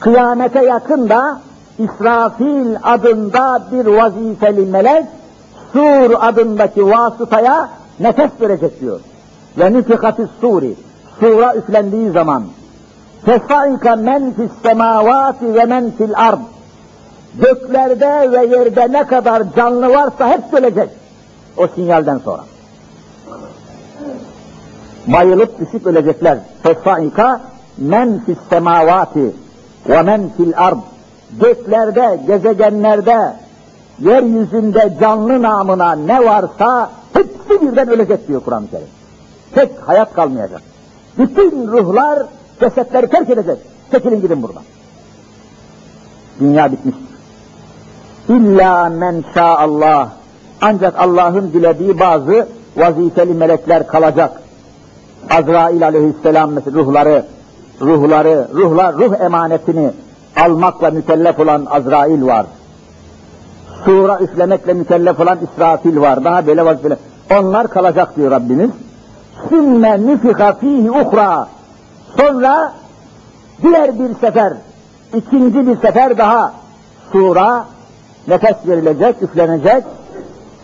[0.00, 1.40] Kıyamete yakın da
[1.78, 5.04] İsrafil adında bir vazifeli melek,
[5.72, 7.68] Sur adındaki vasıtaya
[8.00, 9.00] nefes verecek diyor.
[9.58, 10.74] Ve nüfikatü suri,
[11.20, 12.44] sura üflendiği zaman,
[13.24, 16.38] fesaika men fis semavati ve men fil ard,
[17.34, 21.01] göklerde ve yerde ne kadar canlı varsa hep ölecek
[21.56, 22.44] o sinyalden sonra.
[25.06, 26.38] Bayılıp düşüp ölecekler.
[26.62, 27.40] Fesaika
[27.78, 29.32] men fis semavati
[29.88, 30.78] ve men fil ard,
[31.40, 33.32] göklerde, gezegenlerde,
[33.98, 38.86] yeryüzünde canlı namına ne varsa hepsi birden ölecek diyor Kur'an-ı Kerim.
[39.54, 40.62] Tek hayat kalmayacak.
[41.18, 42.22] Bütün ruhlar
[42.60, 43.58] cesetleri terk edecek.
[43.90, 44.62] Çekilin gidin buradan.
[46.40, 46.96] Dünya bitmiş.
[48.28, 50.21] İlla men Allah.
[50.62, 54.42] Ancak Allah'ın dilediği bazı vazifeli melekler kalacak.
[55.30, 57.24] Azrail aleyhisselam ruhları,
[57.80, 59.90] ruhları, ruhlar, ruh emanetini
[60.36, 62.46] almakla mükellef olan Azrail var.
[63.84, 66.24] Sura üflemekle mükellef olan İsrafil var.
[66.24, 66.98] Daha böyle vazifeler.
[67.38, 68.70] Onlar kalacak diyor Rabbimiz.
[69.48, 71.48] Sümme nüfika fihi uhra.
[72.18, 72.72] Sonra
[73.62, 74.52] diğer bir sefer,
[75.14, 76.52] ikinci bir sefer daha
[77.12, 77.64] sura
[78.28, 79.84] nefes verilecek, üflenecek.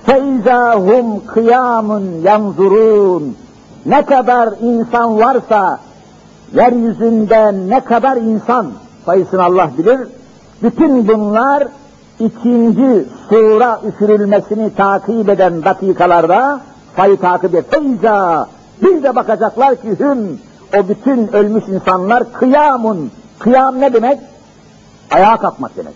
[0.09, 3.37] Feizahum kıyamun yanzurun.
[3.87, 5.79] Ne kadar insan varsa,
[6.55, 8.67] yeryüzünde ne kadar insan
[9.07, 10.01] sayısını Allah bilir.
[10.63, 11.69] Bütün bunlar
[12.21, 16.61] ikinci sura üfürülmesini takip eden dakikalarda
[16.97, 17.65] sayı takip et.
[17.71, 18.47] Feyza
[18.83, 20.41] bir de bakacaklar ki hüm
[20.79, 23.11] o bütün ölmüş insanlar kıyamun.
[23.39, 24.21] Kıyam ne demek?
[25.11, 25.95] Ayağa kalkmak demek.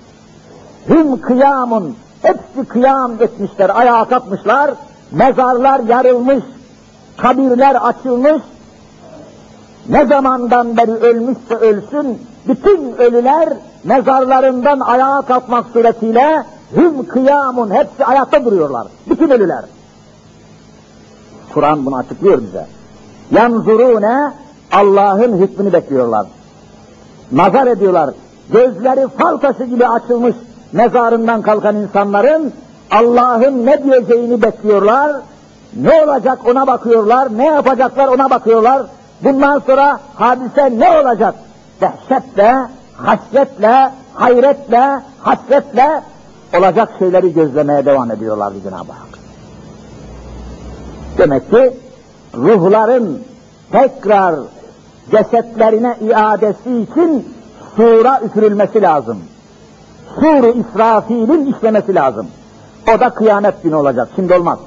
[0.89, 1.97] Hüm kıyamun.
[2.23, 4.71] Hepsi kıyam etmişler, ayağa kalkmışlar.
[5.13, 6.45] Mezarlar yarılmış,
[7.17, 8.43] kabirler açılmış.
[9.89, 13.49] Ne zamandan beri ölmüşse ölsün, bütün ölüler
[13.85, 16.45] mezarlarından ayağa kalkmak suretiyle
[16.77, 18.87] hüm kıyamun hepsi ayakta duruyorlar.
[19.07, 19.65] Bütün ölüler.
[21.55, 22.67] Kur'an bunu açıklıyor bize.
[23.31, 24.33] Yanzurune
[24.73, 26.27] Allah'ın hükmünü bekliyorlar.
[27.33, 28.11] Nazar ediyorlar.
[28.51, 30.35] Gözleri fal taşı gibi açılmış
[30.73, 32.53] mezarından kalkan insanların
[32.91, 35.13] Allah'ın ne diyeceğini bekliyorlar.
[35.77, 38.83] Ne olacak ona bakıyorlar, ne yapacaklar ona bakıyorlar.
[39.25, 41.35] Bundan sonra hadise ne olacak?
[41.81, 42.57] Dehşetle,
[42.97, 46.03] hasretle, hayretle, hasretle
[46.59, 49.19] olacak şeyleri gözlemeye devam ediyorlar Cenab-ı Hak.
[51.19, 51.73] Demek ki
[52.35, 53.23] ruhların
[53.73, 54.35] tekrar
[55.11, 57.35] cesetlerine iadesi için
[57.77, 59.19] sura üfürülmesi lazım.
[60.21, 62.27] Sur-u İsrafil'in işlemesi lazım.
[62.97, 64.09] O da kıyamet günü olacak.
[64.17, 64.59] Şimdi olmaz.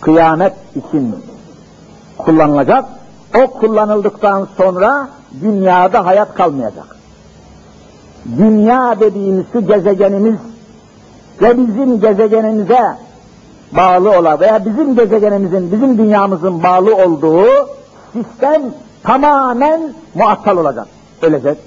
[0.00, 1.16] Kıyamet için
[2.18, 2.84] kullanılacak.
[3.42, 5.08] O kullanıldıktan sonra
[5.42, 6.96] dünyada hayat kalmayacak.
[8.38, 10.36] Dünya dediğimiz şu gezegenimiz
[11.42, 12.96] ve bizim gezegenimize
[13.72, 17.46] bağlı olan veya bizim gezegenimizin, bizim dünyamızın bağlı olduğu
[18.12, 18.62] sistem
[19.02, 19.80] tamamen
[20.14, 20.86] muattal olacak.
[21.22, 21.58] Ölecek,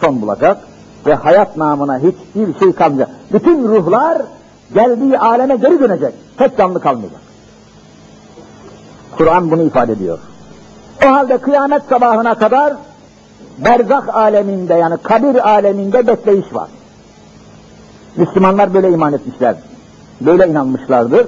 [0.00, 0.67] son bulacak
[1.06, 3.10] ve hayat namına hiçbir şey kalmayacak.
[3.32, 4.22] Bütün ruhlar
[4.74, 6.14] geldiği aleme geri dönecek.
[6.36, 7.20] Tek canlı kalmayacak.
[9.16, 10.18] Kur'an bunu ifade ediyor.
[11.04, 12.74] O halde kıyamet sabahına kadar
[13.58, 16.68] berzak aleminde yani kabir aleminde bekleyiş var.
[18.16, 19.54] Müslümanlar böyle iman etmişler.
[20.20, 21.26] Böyle inanmışlardır.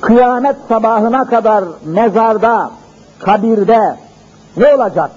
[0.00, 2.70] Kıyamet sabahına kadar mezarda,
[3.18, 3.96] kabirde
[4.56, 5.10] ne olacak?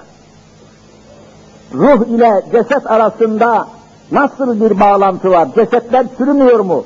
[1.73, 3.67] Ruh ile ceset arasında
[4.11, 5.47] nasıl bir bağlantı var?
[5.55, 6.85] Cesetler çürümüyor mu?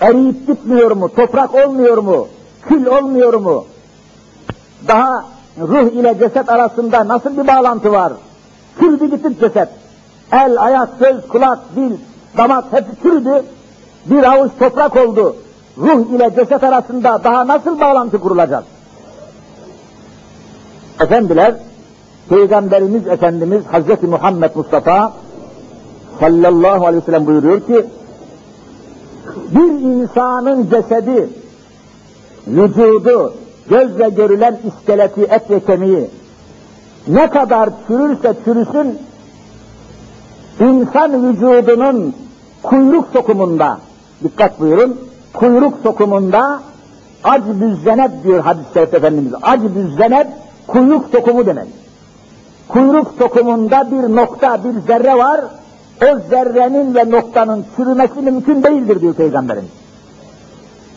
[0.00, 1.08] Eriyip gitmiyor mu?
[1.14, 2.28] Toprak olmuyor mu?
[2.62, 3.64] Kül olmuyor mu?
[4.88, 5.24] Daha
[5.60, 8.12] ruh ile ceset arasında nasıl bir bağlantı var?
[8.78, 9.68] Çürüdü gitti ceset.
[10.32, 11.96] El, ayak, göz, kulak, dil,
[12.36, 13.44] damak hepsi çürüdü.
[14.06, 15.36] Bir avuç toprak oldu.
[15.78, 18.64] Ruh ile ceset arasında daha nasıl bağlantı kurulacak?
[21.00, 21.54] Efendiler,
[22.28, 25.12] Peygamberimiz Efendimiz Hazreti Muhammed Mustafa
[26.20, 27.84] sallallahu aleyhi ve sellem buyuruyor ki
[29.50, 31.28] bir insanın cesedi,
[32.46, 33.34] vücudu,
[33.70, 36.10] gözle görülen iskeleti, et ve kemiği
[37.08, 38.98] ne kadar çürürse çürüsün
[40.60, 42.14] insan vücudunun
[42.62, 43.78] kuyruk sokumunda
[44.24, 44.96] dikkat buyurun
[45.32, 46.60] kuyruk sokumunda
[47.24, 49.32] ac büzzeneb diyor hadis-i şerif Efendimiz.
[49.42, 50.26] Ac büzzeneb
[50.66, 51.81] kuyruk sokumu demek.
[52.68, 55.40] Kuyruk sokumunda bir nokta, bir zerre var.
[56.02, 59.70] O zerrenin ve noktanın çürümesi mümkün değildir diyor Peygamberimiz.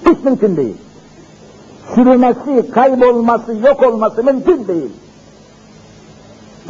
[0.06, 0.78] Hiç mümkün değil.
[1.96, 4.92] Çürümesi, kaybolması, yok olması mümkün değil.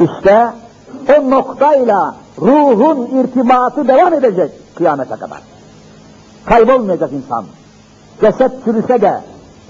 [0.00, 0.48] İşte
[1.18, 5.40] o noktayla ruhun irtibatı devam edecek kıyamete kadar.
[6.44, 7.44] Kaybolmayacak insan.
[8.20, 9.20] Ceset çürüse de,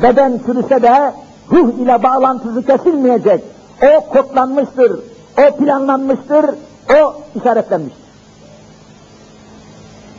[0.03, 1.13] beden çürüse de
[1.53, 3.45] ruh ile bağlantısı kesilmeyecek.
[3.83, 5.01] O kodlanmıştır,
[5.39, 6.47] o planlanmıştır,
[6.91, 8.07] o işaretlenmiştir.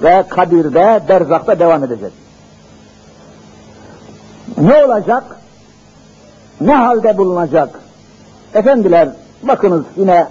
[0.02, 2.12] Ve kabirde, berzakta devam edecek.
[4.58, 5.24] Ne olacak?
[6.62, 7.80] Ne halde bulunacak?
[8.54, 9.10] Efendiler,
[9.44, 10.28] bakınız yine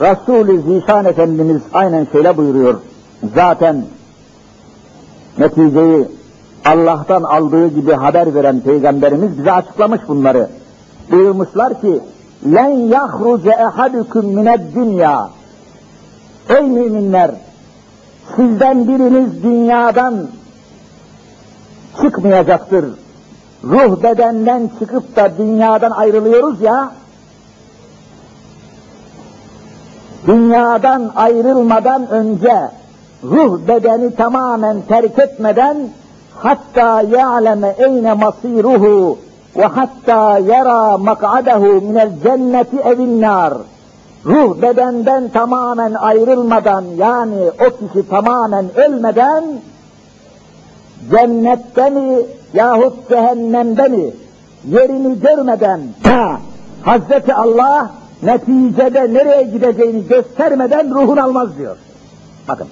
[0.00, 2.80] Resul-i Zişan Efendimiz aynen şöyle buyuruyor.
[3.34, 3.84] Zaten
[5.38, 6.08] neticeyi
[6.64, 10.48] Allah'tan aldığı gibi haber veren Peygamberimiz bize açıklamış bunları.
[11.10, 12.00] Buyurmuşlar ki,
[12.46, 15.30] len yahruce ehadüküm mined dünya.
[16.48, 17.30] Ey müminler!
[18.36, 20.14] Sizden biriniz dünyadan
[22.00, 22.84] çıkmayacaktır.
[23.64, 26.92] Ruh bedenden çıkıp da dünyadan ayrılıyoruz ya,
[30.26, 32.70] dünyadan ayrılmadan önce
[33.24, 35.76] ruh bedeni tamamen terk etmeden
[36.34, 39.18] hatta ya'leme eyne masiruhu
[39.56, 43.54] ve hatta yara mak'adahu minel cenneti evin nar.
[44.26, 49.44] Ruh bedenden tamamen ayrılmadan yani o kişi tamamen ölmeden
[51.10, 52.18] cennette mi
[52.54, 54.10] yahut cehennemde mi
[54.68, 55.80] yerini görmeden
[56.82, 57.90] Hazreti Allah
[58.22, 61.76] neticede nereye gideceğini göstermeden ruhun almaz diyor.
[62.48, 62.68] Bakın.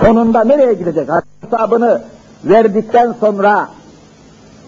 [0.00, 1.08] Sonunda nereye gidecek?
[1.40, 2.02] Hesabını
[2.44, 3.68] verdikten sonra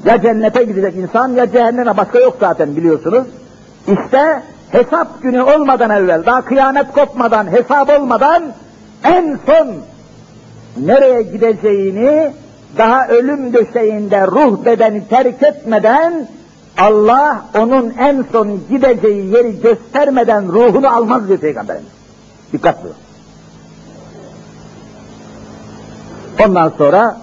[0.04, 3.24] ya cennete gidecek insan ya cehenneme başka yok zaten biliyorsunuz.
[3.86, 8.42] İşte hesap günü olmadan evvel, daha kıyamet kopmadan, hesap olmadan
[9.04, 9.68] en son
[10.86, 12.32] nereye gideceğini
[12.78, 16.28] daha ölüm döşeğinde ruh bedeni terk etmeden
[16.78, 21.88] Allah onun en son gideceği yeri göstermeden ruhunu almaz diyor Peygamberimiz.
[22.52, 23.00] Dikkat buyurun.
[26.44, 27.16] Ondan sonra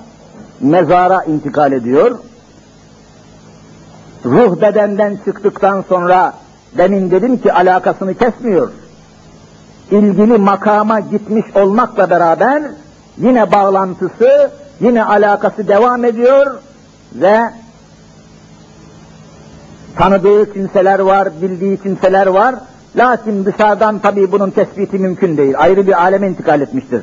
[0.61, 2.19] mezara intikal ediyor.
[4.25, 6.33] Ruh bedenden çıktıktan sonra
[6.77, 8.71] demin dedim ki alakasını kesmiyor.
[9.91, 12.63] İlgili makama gitmiş olmakla beraber
[13.17, 16.59] yine bağlantısı, yine alakası devam ediyor
[17.15, 17.39] ve
[19.95, 22.55] tanıdığı kimseler var, bildiği kimseler var.
[22.95, 25.53] Lakin dışarıdan tabii bunun tespiti mümkün değil.
[25.57, 27.01] Ayrı bir aleme intikal etmiştir.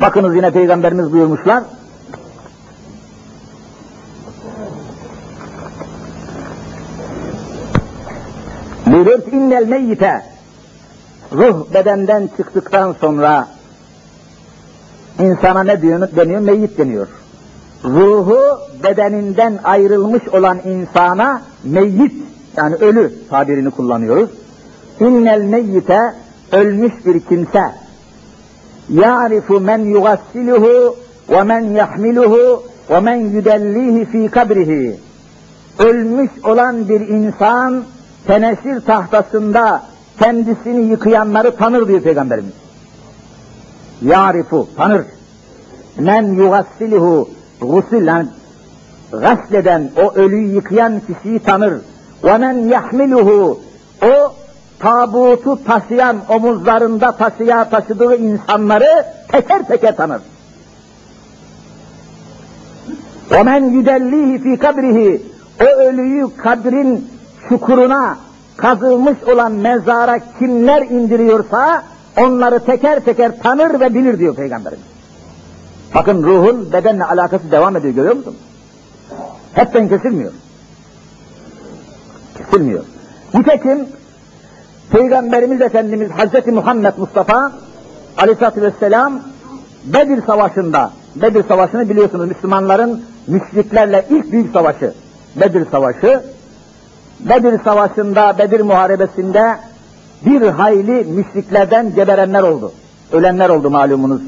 [0.00, 1.62] Bakınız yine Peygamberimiz buyurmuşlar.
[9.06, 10.22] Buyurur ki innel meyyite
[11.32, 13.48] ruh bedenden çıktıktan sonra
[15.18, 16.40] insana ne diyor, deniyor?
[16.40, 17.06] Meyyit deniyor.
[17.84, 18.38] Ruhu
[18.84, 22.12] bedeninden ayrılmış olan insana meyyit
[22.56, 24.30] yani ölü tabirini kullanıyoruz.
[25.00, 26.14] İnnel meyyite
[26.52, 27.64] ölmüş bir kimse
[28.88, 30.96] ya'rifu men yugassiluhu
[31.30, 34.96] ve men yahmiluhu ve men yudellihi fi kabrihi
[35.78, 37.84] ölmüş olan bir insan
[38.26, 39.82] teneşir tahtasında
[40.18, 42.52] kendisini yıkayanları tanır diyor Peygamberimiz.
[44.02, 45.02] Yarifu, tanır.
[45.98, 47.28] Men yugassilihu,
[47.60, 48.28] gusül, yani
[49.12, 51.74] gasleden, o ölüyü yıkayan kişiyi tanır.
[52.24, 53.60] Ve men yahmiluhu,
[54.02, 54.34] o
[54.78, 60.20] tabutu taşıyan, omuzlarında taşıya taşıdığı insanları teker teker tanır.
[63.30, 65.22] Ve men yüdellihi fi kabrihi,
[65.60, 67.15] o ölüyü kabrin
[67.48, 68.16] çukuruna
[68.56, 71.82] kazılmış olan mezara kimler indiriyorsa
[72.16, 74.86] onları teker teker tanır ve bilir diyor Peygamberimiz.
[75.94, 78.36] Bakın ruhun bedenle alakası devam ediyor görüyor musun?
[79.54, 80.32] Hepten kesilmiyor.
[82.38, 82.84] Kesilmiyor.
[83.34, 83.86] Nitekim
[84.90, 87.52] Peygamberimiz Efendimiz Hazreti Muhammed Mustafa
[88.18, 89.20] Aleyhisselatü Vesselam
[89.84, 94.92] Bedir Savaşı'nda, Bedir Savaşı'nı biliyorsunuz Müslümanların müşriklerle ilk büyük savaşı,
[95.36, 96.22] Bedir Savaşı.
[97.20, 99.56] Bedir Savaşı'nda, Bedir Muharebesi'nde
[100.26, 102.72] bir hayli müşriklerden geberenler oldu.
[103.12, 104.22] Ölenler oldu malumunuz.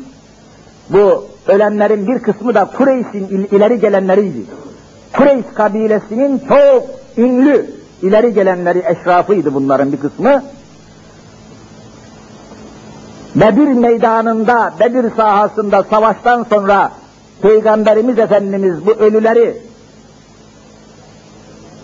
[0.90, 4.44] Bu ölenlerin bir kısmı da Kureyş'in ileri gelenleriydi.
[5.16, 6.82] Kureyş kabilesinin çok
[7.16, 7.66] ünlü
[8.02, 10.42] ileri gelenleri eşrafıydı bunların bir kısmı.
[13.34, 16.92] Bedir meydanında, Bedir sahasında savaştan sonra
[17.42, 19.56] Peygamberimiz Efendimiz bu ölüleri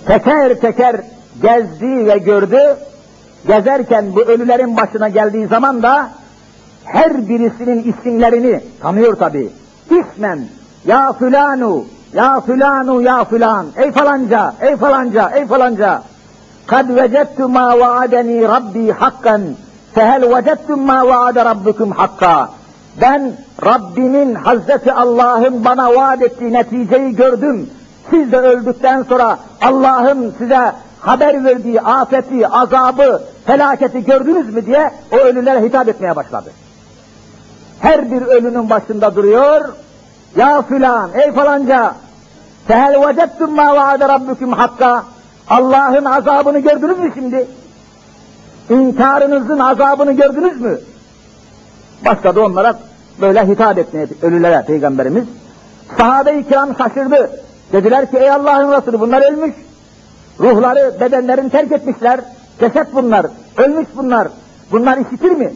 [0.07, 1.01] teker teker
[1.43, 2.77] gezdi ve gördü.
[3.47, 6.11] Gezerken bu ölülerin başına geldiği zaman da
[6.85, 9.51] her birisinin isimlerini tanıyor tabi.
[9.90, 10.40] İsmen,
[10.87, 16.03] ya fulanu, ya fulanu, ya fulan, ey falanca, ey falanca, ey falanca.
[16.67, 19.43] Kad vecettu ma vaadeni rabbi hakkan,
[19.95, 22.49] fehel vecettum ma vaade rabbukum hakka.
[23.01, 23.33] Ben
[23.67, 27.71] Rabbimin Hazreti Allah'ın bana vaat ettiği neticeyi gördüm.
[28.11, 35.17] Siz de öldükten sonra Allah'ın size haber verdiği afeti, azabı, felaketi gördünüz mü diye o
[35.17, 36.51] ölülere hitap etmeye başladı.
[37.81, 39.69] Her bir ölünün başında duruyor.
[40.37, 41.95] Ya filan, ey falanca,
[42.67, 45.05] fehel vecettum ma vaade rabbukum hakka.
[45.49, 47.47] Allah'ın azabını gördünüz mü şimdi?
[48.71, 50.79] İnkarınızın azabını gördünüz mü?
[52.05, 52.79] Başladı onlara
[53.21, 55.25] böyle hitap etmeye ölülere Peygamberimiz.
[55.99, 57.43] Sahabe-i kiram şaşırdı.
[57.74, 59.54] Dediler ki ey Allah'ın Resulü bunlar ölmüş.
[60.40, 62.20] Ruhları, bedenlerini terk etmişler.
[62.60, 64.28] Ceset bunlar, ölmüş bunlar.
[64.72, 65.52] Bunlar işitir mi?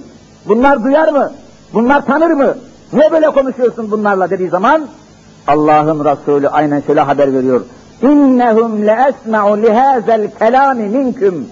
[0.49, 1.33] Bunlar duyar mı?
[1.75, 2.55] Bunlar tanır mı?
[2.93, 4.87] Niye böyle konuşuyorsun bunlarla dediği zaman
[5.47, 7.61] Allah'ın Resulü aynen şöyle haber veriyor.
[8.03, 11.47] İnnehum le esma'u lihazel kelami minkum.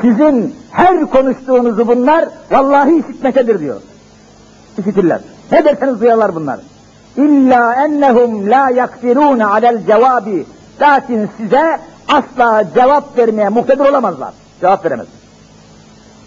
[0.00, 3.80] Sizin her konuştuğunuzu bunlar vallahi işitmektedir diyor.
[4.78, 5.20] İşitirler.
[5.52, 6.60] Ne derseniz duyarlar bunlar.
[7.24, 10.46] İlla ennehum la yakdirûne alel cevabi.
[10.80, 14.34] Lakin size asla cevap vermeye muhtedir olamazlar.
[14.60, 15.06] Cevap veremez.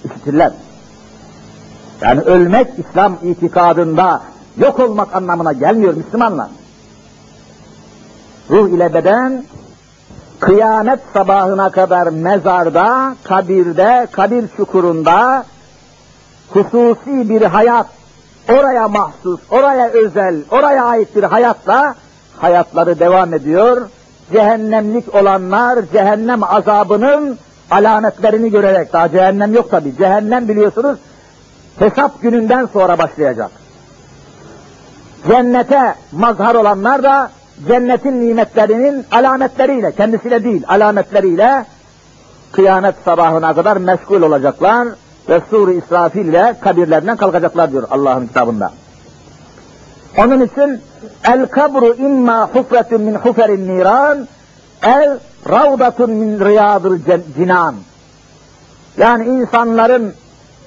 [0.06, 0.52] İşitirler.
[2.02, 4.22] Yani ölmek İslam itikadında
[4.58, 6.48] yok olmak anlamına gelmiyor Müslümanlar.
[8.50, 9.44] Ruh ile beden
[10.40, 15.46] kıyamet sabahına kadar mezarda, kabirde, kabir çukurunda
[16.50, 17.88] hususi bir hayat,
[18.50, 21.96] oraya mahsus, oraya özel, oraya ait bir hayatla
[22.38, 23.82] hayatları devam ediyor.
[24.32, 27.38] Cehennemlik olanlar cehennem azabının
[27.72, 31.00] alametlerini görerek, daha cehennem yok tabi, cehennem biliyorsunuz
[31.80, 33.52] hesap gününden sonra başlayacak.
[35.28, 37.32] Cennete mazhar olanlar da
[37.68, 41.66] cennetin nimetlerinin alametleriyle, kendisiyle değil, alametleriyle
[42.52, 44.88] kıyamet sabahına kadar meşgul olacaklar
[45.30, 48.72] ve sur-u İsrafil ile kabirlerinden kalkacaklar diyor Allah'ın kitabında.
[50.18, 50.82] Onun için
[51.24, 54.28] el kabru imma hufretun min huferin niran
[54.84, 55.20] el
[55.50, 57.76] ravdatun min riyadil cinan.
[58.98, 60.14] Yani insanların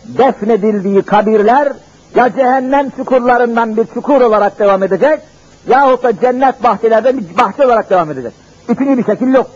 [0.05, 1.73] defnedildiği kabirler
[2.15, 5.21] ya cehennem çukurlarından bir çukur olarak devam edecek
[5.69, 8.33] yahut da cennet bahçelerinden bir bahçe olarak devam edecek.
[8.69, 9.51] Bütünü bir şekil yok.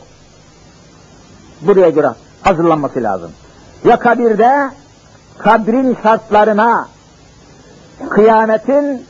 [1.60, 2.10] Buraya göre
[2.42, 3.30] hazırlanması lazım.
[3.84, 4.70] Ya kabirde
[5.44, 6.88] kabrin şartlarına
[8.10, 9.06] kıyametin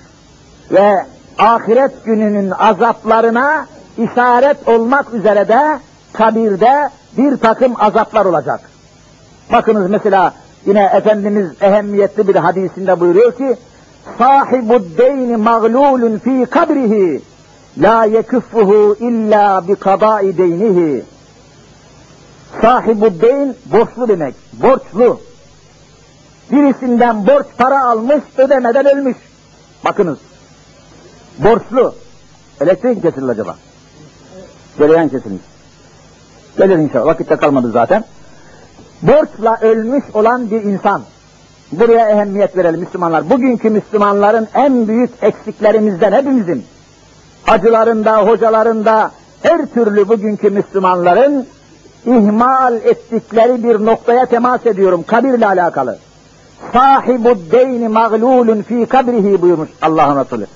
[0.70, 1.06] ve
[1.38, 3.66] ahiret gününün azaplarına
[3.98, 5.78] işaret olmak üzere de
[6.12, 8.60] kabirde bir takım azaplar olacak.
[9.52, 10.34] Bakınız mesela
[10.66, 13.56] yine Efendimiz ehemmiyetli bir hadisinde buyuruyor ki
[14.18, 17.22] sahibu deyni maglulun fi kabrihi
[17.78, 21.04] la yekuffuhu illa bi kadai deynihi
[22.62, 25.20] sahibu deyn borçlu demek borçlu
[26.52, 29.16] birisinden borç para almış ödemeden ölmüş
[29.84, 30.18] bakınız
[31.38, 31.94] borçlu
[32.60, 33.56] elektrik kesildi acaba
[34.78, 35.42] Cereyan kesilmiş.
[36.58, 37.06] Gelir inşallah.
[37.06, 38.04] Vakitte kalmadı zaten.
[39.02, 41.02] Borçla ölmüş olan bir insan.
[41.72, 43.30] Buraya ehemmiyet verelim Müslümanlar.
[43.30, 46.64] Bugünkü Müslümanların en büyük eksiklerimizden hepimizin
[47.48, 49.10] acılarında, hocalarında
[49.42, 51.46] her türlü bugünkü Müslümanların
[52.06, 55.98] ihmal ettikleri bir noktaya temas ediyorum kabirle alakalı.
[56.72, 60.46] Sahibu deyni maglulun fi kabrihi buyurmuş Allah'ın Resulü.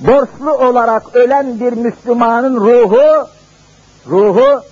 [0.00, 3.28] Borçlu olarak ölen bir Müslümanın ruhu
[4.08, 4.62] ruhu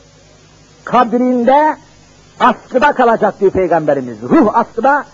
[0.85, 1.77] kabrinde
[2.41, 4.23] askıda kalacak diyor Peygamberimiz.
[4.23, 5.05] Ruh askıda,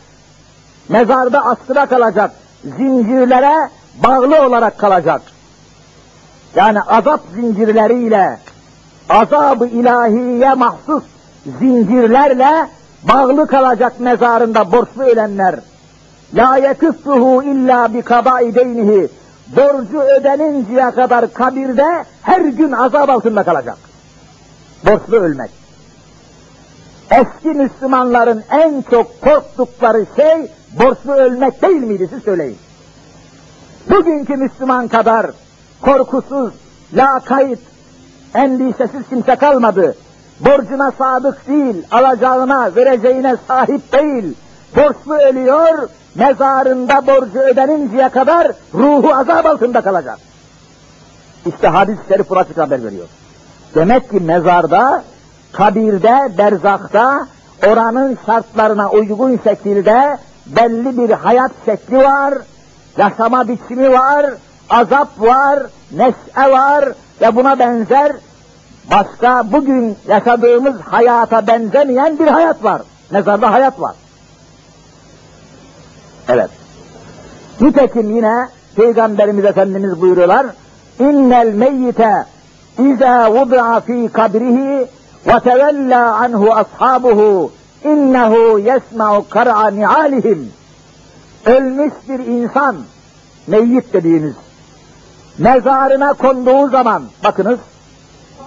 [0.88, 2.30] mezarda askıda kalacak.
[2.64, 3.70] Zincirlere
[4.04, 5.22] bağlı olarak kalacak.
[6.54, 8.38] Yani azap zincirleriyle,
[9.08, 11.04] azab-ı ilahiye mahsus
[11.58, 12.68] zincirlerle
[13.02, 15.60] bağlı kalacak mezarında borçlu ölenler.
[16.34, 19.08] La yeküffühü illa bi kabai deynihi.
[19.56, 23.78] Borcu ödeninceye kadar kabirde her gün azap altında kalacak
[24.86, 25.50] borçlu ölmek.
[27.10, 32.58] Eski Müslümanların en çok korktukları şey borçlu ölmek değil miydi siz söyleyin.
[33.90, 35.30] Bugünkü Müslüman kadar
[35.80, 36.52] korkusuz,
[36.94, 37.58] lakayt,
[38.34, 39.96] endişesiz kimse kalmadı.
[40.40, 44.34] Borcuna sadık değil, alacağına, vereceğine sahip değil.
[44.76, 50.18] Borçlu ölüyor, mezarında borcu ödeninceye kadar ruhu azap altında kalacak.
[51.46, 53.06] İşte hadis-i şerif buna haber veriyor.
[53.74, 55.02] Demek ki mezarda,
[55.52, 57.26] kabirde, berzakta
[57.66, 62.34] oranın şartlarına uygun şekilde belli bir hayat şekli var,
[62.96, 64.26] yaşama biçimi var,
[64.70, 65.62] azap var,
[65.92, 66.84] neşe var
[67.20, 68.12] ve buna benzer
[68.90, 72.82] başka bugün yaşadığımız hayata benzemeyen bir hayat var.
[73.10, 73.94] Mezarda hayat var.
[76.28, 76.50] Evet.
[77.60, 80.46] Nitekim yine Peygamberimiz Efendimiz buyuruyorlar,
[80.98, 82.24] innel meyyite
[82.78, 84.86] İza vudi'a fi kabrihi
[85.26, 87.52] ve tevella anhu ashabuhu
[87.84, 90.52] innehu yesma'u kar'a ni'alihim.
[91.46, 92.76] Ölmüş bir insan,
[93.46, 94.34] meyyit dediğimiz,
[95.38, 97.58] mezarına konduğu zaman, bakınız,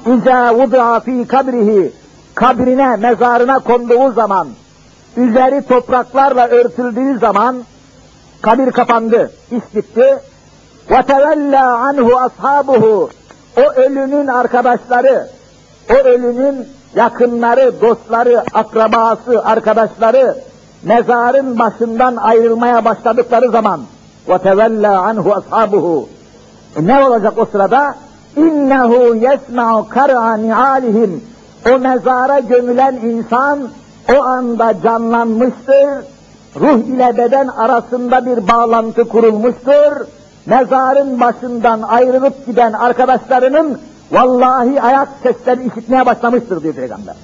[0.06, 1.92] İza vud'a fi kabrihi
[2.36, 4.48] kabrine, mezarına konduğu zaman,
[5.18, 7.56] üzeri topraklarla örtüldüğü zaman
[8.42, 10.20] kabir kapandı, iş gitti.
[10.90, 13.10] Ve anhu ashabuhu
[13.58, 15.28] o ölünün arkadaşları,
[15.92, 20.38] o ölünün yakınları, dostları, akrabası, arkadaşları
[20.84, 23.82] mezarın başından ayrılmaya başladıkları zaman
[24.28, 26.10] ve anhu ashabuhu
[26.76, 27.96] e ne olacak o sırada?
[28.38, 31.24] İnnehu yesma'u kar'a ni'alihim.
[31.72, 33.60] O mezara gömülen insan
[34.18, 36.06] o anda canlanmıştır.
[36.60, 40.08] Ruh ile beden arasında bir bağlantı kurulmuştur
[40.46, 43.80] mezarın başından ayrılıp giden arkadaşlarının
[44.12, 47.16] vallahi ayak sesleri işitmeye başlamıştır diyor Peygamber.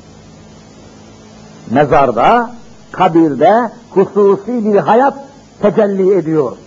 [1.72, 2.49] Mezarda,
[2.91, 5.14] kabirde hususi bir hayat
[5.62, 6.57] tecelli ediyor.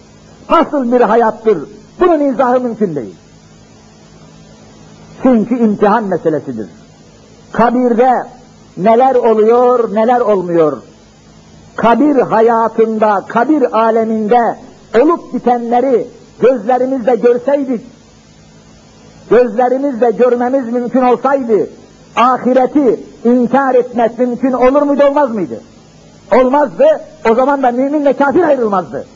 [0.51, 1.59] Nasıl bir hayattır?
[2.01, 3.15] Bunun izahı mümkün değil.
[5.23, 6.67] Çünkü imtihan meselesidir.
[7.53, 8.11] Kabirde
[8.77, 10.83] neler oluyor, neler olmuyor.
[11.77, 14.57] Kabir hayatında, kabir aleminde
[15.01, 16.07] olup bitenleri
[16.41, 17.81] gözlerimizle görseydik,
[19.31, 21.69] gözlerimizle görmemiz mümkün olsaydı,
[22.17, 25.61] ahireti inkar etmek mümkün olur muydu, olmaz mıydı?
[26.41, 26.85] Olmazdı,
[27.31, 29.07] o zaman da müminle kafir ayrılmazdı.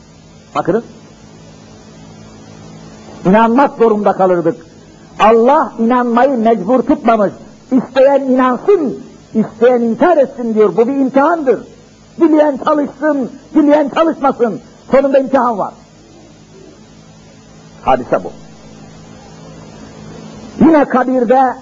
[0.55, 0.85] Bakınız,
[3.25, 4.67] inanmak zorunda kalırdık.
[5.21, 7.33] Allah inanmayı mecbur tutmamış.
[7.73, 9.01] İsteyen inansın,
[9.35, 10.77] isteyen inkar etsin diyor.
[10.77, 11.61] Bu bir imtihandır.
[12.21, 14.61] Dileyen çalışsın, dileyen çalışmasın.
[14.91, 15.73] Sonunda imtihan var.
[17.83, 18.33] Hadise bu.
[20.61, 21.55] Yine kabirde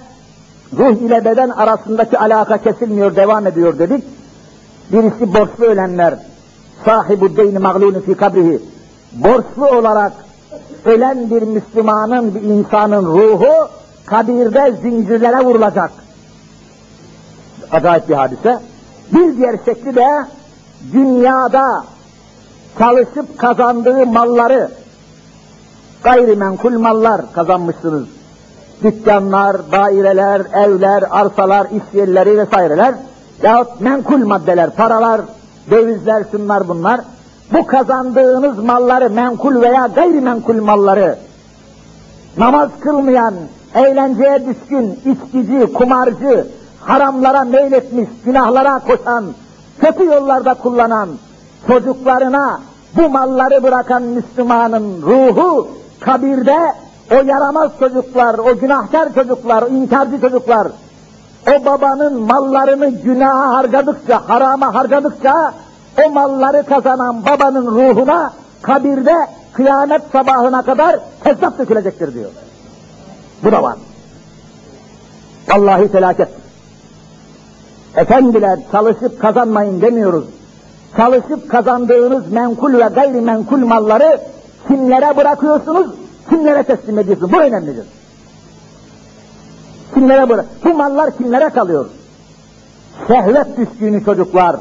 [0.77, 4.03] ruh ile beden arasındaki alaka kesilmiyor, devam ediyor dedik.
[4.91, 6.19] Birisi borçlu ölenler,
[6.85, 8.61] sahibu deyni mağlûnü fi kabrihi,
[9.13, 10.13] borçlu olarak
[10.85, 13.69] ölen bir Müslümanın, bir insanın ruhu
[14.05, 15.91] kabirde zincirlere vurulacak.
[17.71, 18.59] Acayip bir hadise.
[19.13, 20.07] Bir diğer şekli de
[20.93, 21.83] dünyada
[22.79, 24.71] çalışıp kazandığı malları,
[26.03, 28.07] gayrimenkul mallar kazanmışsınız.
[28.83, 32.95] Dükkanlar, daireler, evler, arsalar, iş yerleri vesaireler
[33.43, 35.21] yahut menkul maddeler, paralar,
[35.71, 37.01] dövizler, şunlar bunlar.
[37.53, 41.17] Bu kazandığınız malları, menkul veya gayrimenkul malları,
[42.37, 43.33] namaz kılmayan,
[43.75, 46.47] eğlenceye düşkün, içkici, kumarcı,
[46.81, 49.25] haramlara meyletmiş, günahlara koşan,
[49.79, 51.09] kötü yollarda kullanan,
[51.67, 52.59] çocuklarına
[52.97, 55.67] bu malları bırakan Müslümanın ruhu
[55.99, 56.57] kabirde
[57.11, 60.67] o yaramaz çocuklar, o günahkar çocuklar, o inkarcı çocuklar,
[61.47, 65.53] o babanın mallarını günaha harcadıkça, harama harcadıkça,
[66.05, 69.15] o malları kazanan babanın ruhuna kabirde
[69.53, 72.31] kıyamet sabahına kadar hesap dökülecektir diyor.
[73.43, 73.75] Bu da var.
[75.49, 76.29] Vallahi felaket.
[77.95, 80.25] Efendiler çalışıp kazanmayın demiyoruz.
[80.97, 84.21] Çalışıp kazandığınız menkul ve gayrimenkul malları
[84.67, 85.87] kimlere bırakıyorsunuz,
[86.29, 87.31] kimlere teslim ediyorsunuz?
[87.33, 87.85] Bu önemlidir.
[89.93, 90.45] Kimlere bırak?
[90.65, 91.89] Bu mallar kimlere kalıyor?
[93.07, 94.55] Şehvet düşkünü çocuklar,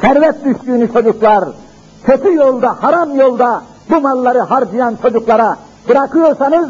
[0.00, 1.44] servet düşkünü çocuklar,
[2.04, 5.56] kötü yolda, haram yolda bu malları harcayan çocuklara
[5.88, 6.68] bırakıyorsanız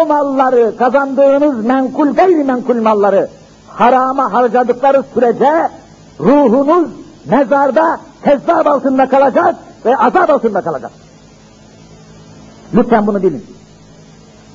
[0.00, 3.28] o malları, kazandığınız menkul gayrimenkul malları
[3.68, 5.68] harama harcadıkları sürece
[6.20, 6.88] ruhunuz
[7.26, 10.90] mezarda hesap altında kalacak ve azap altında kalacak.
[12.74, 13.46] Lütfen bunu bilin.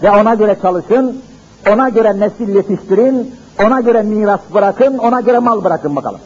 [0.03, 1.21] Ve ona göre çalışın,
[1.69, 6.19] ona göre nesil yetiştirin, ona göre miras bırakın, ona göre mal bırakın bakalım.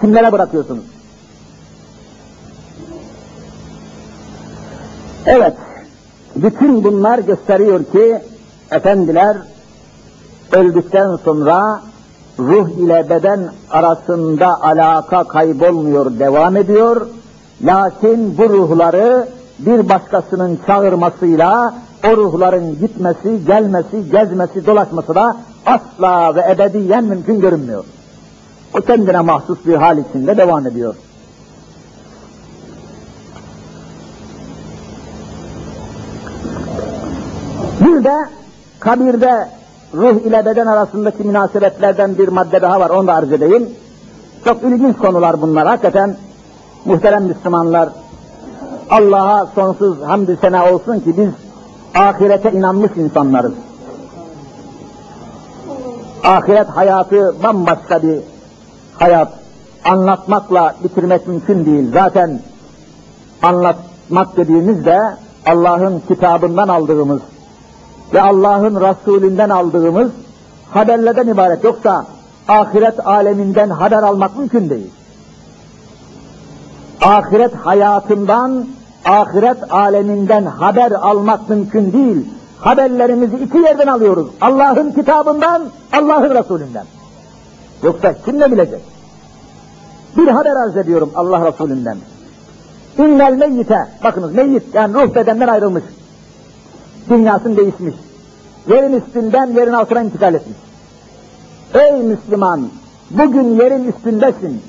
[0.00, 0.84] Kimlere bırakıyorsunuz?
[5.26, 5.54] Evet,
[6.36, 8.18] bütün bunlar gösteriyor ki,
[8.70, 9.36] efendiler,
[10.52, 11.80] öldükten sonra
[12.38, 17.06] ruh ile beden arasında alaka kaybolmuyor, devam ediyor.
[17.62, 21.74] Lakin bu ruhları bir başkasının çağırmasıyla
[22.06, 27.84] o ruhların gitmesi, gelmesi, gezmesi, dolaşması da asla ve ebediyen mümkün görünmüyor.
[28.78, 30.94] O kendine mahsus bir hal içinde devam ediyor.
[37.84, 38.28] Bir de
[38.80, 39.48] kabirde
[39.94, 43.68] ruh ile beden arasındaki münasebetlerden bir madde daha var, onu da arz edeyim.
[44.44, 45.66] Çok ilginç konular bunlar.
[45.66, 46.16] Hakikaten
[46.84, 47.88] muhterem Müslümanlar,
[48.90, 51.28] Allah'a sonsuz hamdü sena olsun ki biz
[51.94, 53.52] ahirete inanmış insanlarız.
[56.24, 58.20] Ahiret hayatı bambaşka bir
[58.98, 59.28] hayat.
[59.84, 61.92] Anlatmakla bitirmek mümkün değil.
[61.92, 62.40] Zaten
[63.42, 65.00] anlatmak dediğimiz de
[65.46, 67.20] Allah'ın kitabından aldığımız
[68.14, 70.10] ve Allah'ın Resulünden aldığımız
[70.70, 71.64] haberlerden ibaret.
[71.64, 72.06] Yoksa
[72.48, 74.90] ahiret aleminden haber almak mümkün değil.
[77.02, 78.66] Ahiret hayatından,
[79.04, 82.26] ahiret aleminden haber almak mümkün değil.
[82.60, 84.26] Haberlerimizi iki yerden alıyoruz.
[84.40, 85.62] Allah'ın kitabından,
[85.92, 86.86] Allah'ın Resulünden.
[87.82, 88.80] Yoksa kim ne bilecek?
[90.16, 91.96] Bir haber arz ediyorum Allah Resulünden.
[92.98, 95.82] İnnel meyyite, bakınız meyyit yani ruh bedenden ayrılmış
[97.08, 97.94] dünyasın değişmiş.
[98.68, 100.56] Yerin üstünden yerin altına intikal etmiş.
[101.74, 102.68] Ey Müslüman,
[103.10, 104.62] bugün yerin üstündesin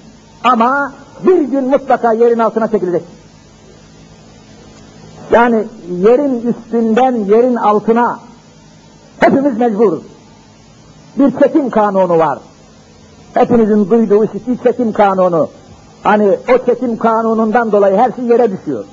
[0.44, 0.94] ama
[1.26, 3.16] bir gün mutlaka yerin altına çekileceksin.
[5.32, 8.20] Yani yerin üstünden yerin altına
[9.20, 10.04] hepimiz mecburuz.
[11.20, 12.40] Bir çekim kanunu var.
[13.34, 15.50] Hepinizin duyduğu işittiği çekim kanunu.
[16.04, 18.86] Hani o çekim kanunundan dolayı her şey yere düşüyor.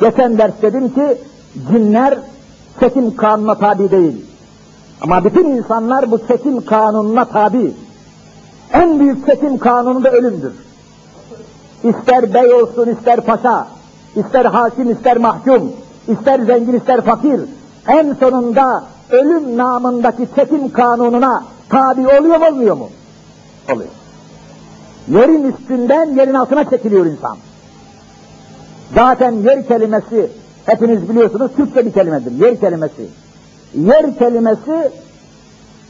[0.00, 1.18] Geçen ders dedim ki
[1.54, 2.18] cinler
[2.80, 4.26] çekim kanuna tabi değil.
[5.00, 7.74] Ama bütün insanlar bu çekim kanununa tabi.
[8.72, 10.52] En büyük çekim kanunu da ölümdür.
[11.84, 13.66] İster bey olsun, ister paşa,
[14.16, 15.72] ister hakim, ister mahkum,
[16.08, 17.40] ister zengin, ister fakir,
[17.88, 22.88] en sonunda ölüm namındaki çekim kanununa tabi oluyor mu olmuyor mu?
[23.72, 23.90] Oluyor.
[25.08, 27.36] Yerin üstünden yerin altına çekiliyor insan.
[28.94, 30.30] Zaten yer kelimesi
[30.70, 32.32] hepiniz biliyorsunuz Türkçe bir kelimedir.
[32.32, 33.08] Yer kelimesi.
[33.74, 34.90] yer kelimesi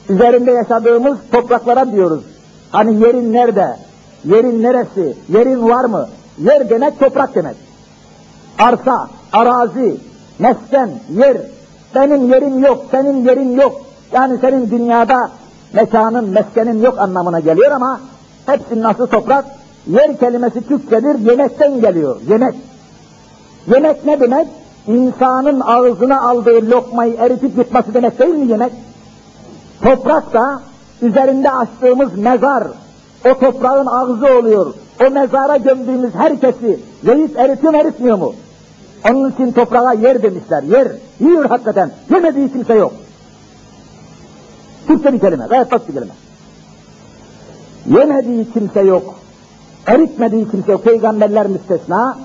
[0.09, 2.24] üzerinde yaşadığımız topraklara diyoruz.
[2.70, 3.76] Hani yerin nerede?
[4.24, 5.16] Yerin neresi?
[5.28, 6.09] Yerin var mı?
[6.39, 7.57] Yer demek toprak demek.
[8.59, 9.97] Arsa, arazi,
[10.39, 11.37] mesken, yer.
[11.95, 13.81] Benim yerim yok, senin yerin yok.
[14.12, 15.31] Yani senin dünyada
[15.72, 18.01] mekanın, meskenin yok anlamına geliyor ama
[18.47, 19.45] hepsinin aslı toprak.
[19.87, 22.20] Yer kelimesi Türkçedir, yemekten geliyor.
[22.28, 22.55] Yemek.
[23.74, 24.49] Yemek ne demek?
[24.87, 28.72] İnsanın ağzına aldığı lokmayı eritip yutması demek değil mi yemek?
[29.83, 30.62] Toprak da
[31.03, 32.64] üzerinde açtığımız mezar,
[33.31, 34.74] o toprağın ağzı oluyor.
[35.07, 38.35] O mezara gömdüğümüz herkesi yiyip eritiyor eritmiyor mu?
[39.11, 40.89] Onun için toprağa yer demişler, yer.
[41.20, 42.93] Yiyor hakikaten, yemediği kimse yok.
[44.87, 46.12] Türkçe bir kelime, gayet basit bir kelime.
[47.87, 49.14] Yemediği kimse yok,
[49.87, 52.18] eritmediği kimse yok, peygamberler müstesna.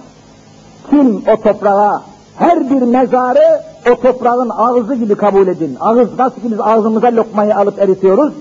[0.89, 2.01] Kim o toprağa,
[2.37, 3.61] her bir mezarı
[3.91, 5.77] o toprağın ağzı gibi kabul edin.
[5.79, 8.33] Ağız nasıl ki biz ağzımıza lokmayı alıp eritiyoruz,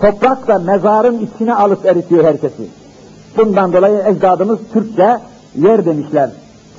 [0.00, 2.68] toprak da mezarın içine alıp eritiyor herkesi.
[3.36, 5.16] Bundan dolayı ecdadımız Türkçe
[5.54, 6.30] yer demişler.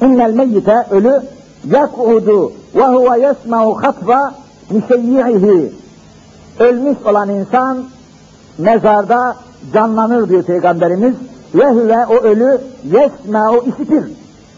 [0.02, 1.22] İnnel meyyite ölü
[1.72, 4.34] yak'udu ve huve yesma'u hatva
[4.70, 5.74] miseyyi'ihi.
[6.60, 7.84] Ölmüş olan insan
[8.58, 9.36] mezarda
[9.74, 11.16] canlanır diyor Peygamberimiz.
[11.56, 14.04] Ve o ölü yesma'u işitir.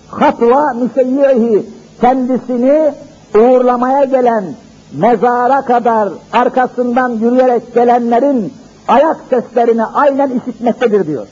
[0.09, 1.65] Hatva miseyyi'ihi
[2.00, 2.92] Kendisini
[3.34, 4.44] uğurlamaya gelen
[4.92, 8.52] mezara kadar arkasından yürüyerek gelenlerin
[8.88, 11.26] ayak seslerini aynen işitmektedir diyor.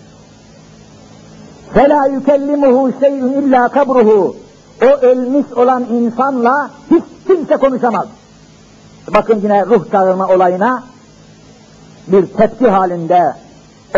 [1.75, 4.37] فَلَا يُكَلِّمُهُ شَيْءٌ illa kabruhu.
[4.83, 8.07] O ölmüş olan insanla hiç kimse konuşamaz.
[9.15, 10.83] Bakın yine ruh çağırma olayına
[12.07, 13.33] bir tepki halinde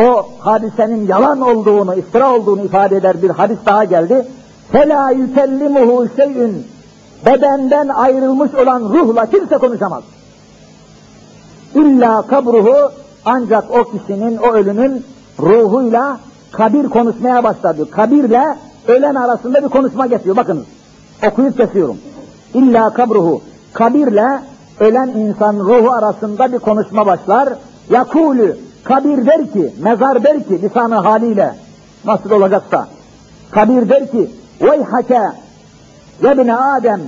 [0.01, 4.27] o hadisenin yalan olduğunu, iftira olduğunu ifade eder bir hadis daha geldi.
[4.73, 6.53] فَلَا يُكَلِّمُهُ شَيْءٌ
[7.27, 10.03] Bedenden ayrılmış olan ruhla kimse konuşamaz.
[11.75, 12.93] İlla kabruhu
[13.25, 15.05] ancak o kişinin, o ölünün
[15.41, 16.21] ruhuyla
[16.53, 17.91] kabir konuşmaya başladı.
[17.91, 18.57] Kabirle
[18.89, 20.37] ölen arasında bir konuşma geçiyor.
[20.37, 20.65] Bakınız.
[21.27, 21.97] Okuyup kesiyorum.
[22.55, 23.43] İlla kabruhu.
[23.73, 24.41] Kabirle
[24.81, 27.49] ölen insan ruhu arasında bir konuşma başlar.
[27.91, 28.57] Yakulü.
[28.85, 31.55] Kabir der ki, mezar der ki lisanı haliyle
[32.05, 32.89] nasıl olacaksa.
[33.51, 34.31] Kabir der ki,
[34.62, 35.22] veyhake
[36.24, 37.02] yebne Adem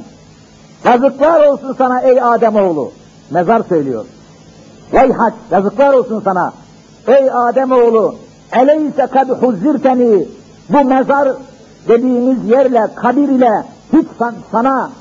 [0.85, 2.91] yazıklar olsun sana ey Adem oğlu.
[3.31, 4.05] Mezar söylüyor.
[4.93, 6.53] Veyhak yazıklar olsun sana
[7.07, 8.15] ey Adem oğlu
[8.53, 10.27] Eleyse kad huzzirteni
[10.69, 11.29] bu mezar
[11.87, 14.07] dediğimiz yerle, kabir ile hiç
[14.51, 14.91] sana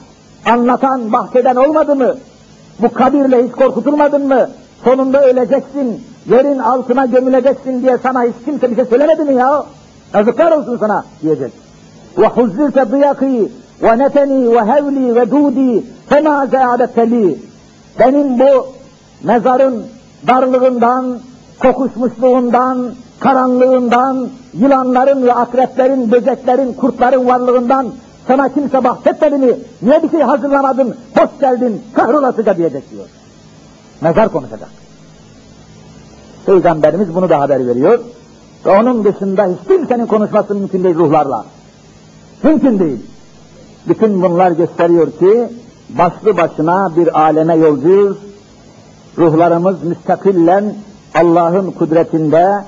[0.46, 2.14] anlatan, bahseden olmadı mı?
[2.78, 4.48] Bu kabirle hiç korkutulmadın mı?
[4.84, 9.64] Sonunda öleceksin, yerin altına gömüleceksin diye sana hiç kimse bir şey söylemedi mi ya?
[10.14, 11.52] Yazıklar olsun sana diyecek.
[13.82, 17.38] Ve neteni ve hevli ve dudi fema zeadeteli.
[17.98, 18.66] Benim bu
[19.22, 19.84] mezarın
[20.26, 21.18] darlığından,
[21.58, 27.86] kokuşmuşluğundan, karanlığından, yılanların ve akreplerin, böceklerin, kurtların varlığından
[28.26, 29.56] sana kimse bahsetmedi mi?
[29.82, 33.06] Niye bir şey hazırlamadın, hoş geldin, kahrolasıca diyecek diyor.
[34.00, 34.68] Mezar konuşacak.
[36.46, 37.98] Peygamberimiz bunu da haber veriyor.
[38.66, 41.44] Ve onun dışında hiç kimsenin konuşması mümkün değil ruhlarla.
[42.44, 42.98] Mümkün değil.
[43.88, 45.48] Bütün bunlar gösteriyor ki
[45.88, 48.16] başlı başına bir aleme yolcuyuz.
[49.18, 50.74] Ruhlarımız müstakillen
[51.14, 52.64] Allah'ın kudretinde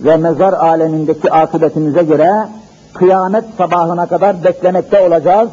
[0.00, 2.48] ve mezar alemindeki akıbetimize göre
[2.94, 5.48] kıyamet sabahına kadar beklemekte olacağız.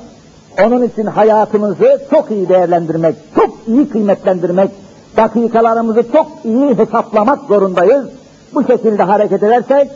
[0.63, 4.71] Onun için hayatımızı çok iyi değerlendirmek, çok iyi kıymetlendirmek,
[5.17, 8.05] dakikalarımızı çok iyi hesaplamak zorundayız.
[8.53, 9.91] Bu şekilde hareket edersek,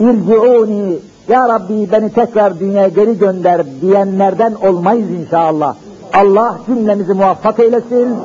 [0.00, 0.98] irciuni,
[1.30, 5.74] ya Rabbi beni tekrar dünyaya geri gönder diyenlerden olmayız inşallah.
[6.14, 8.16] Allah cümlemizi muvaffak eylesin,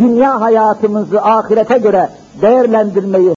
[0.00, 2.08] dünya hayatımızı ahirete göre
[2.42, 3.30] değerlendirmeyi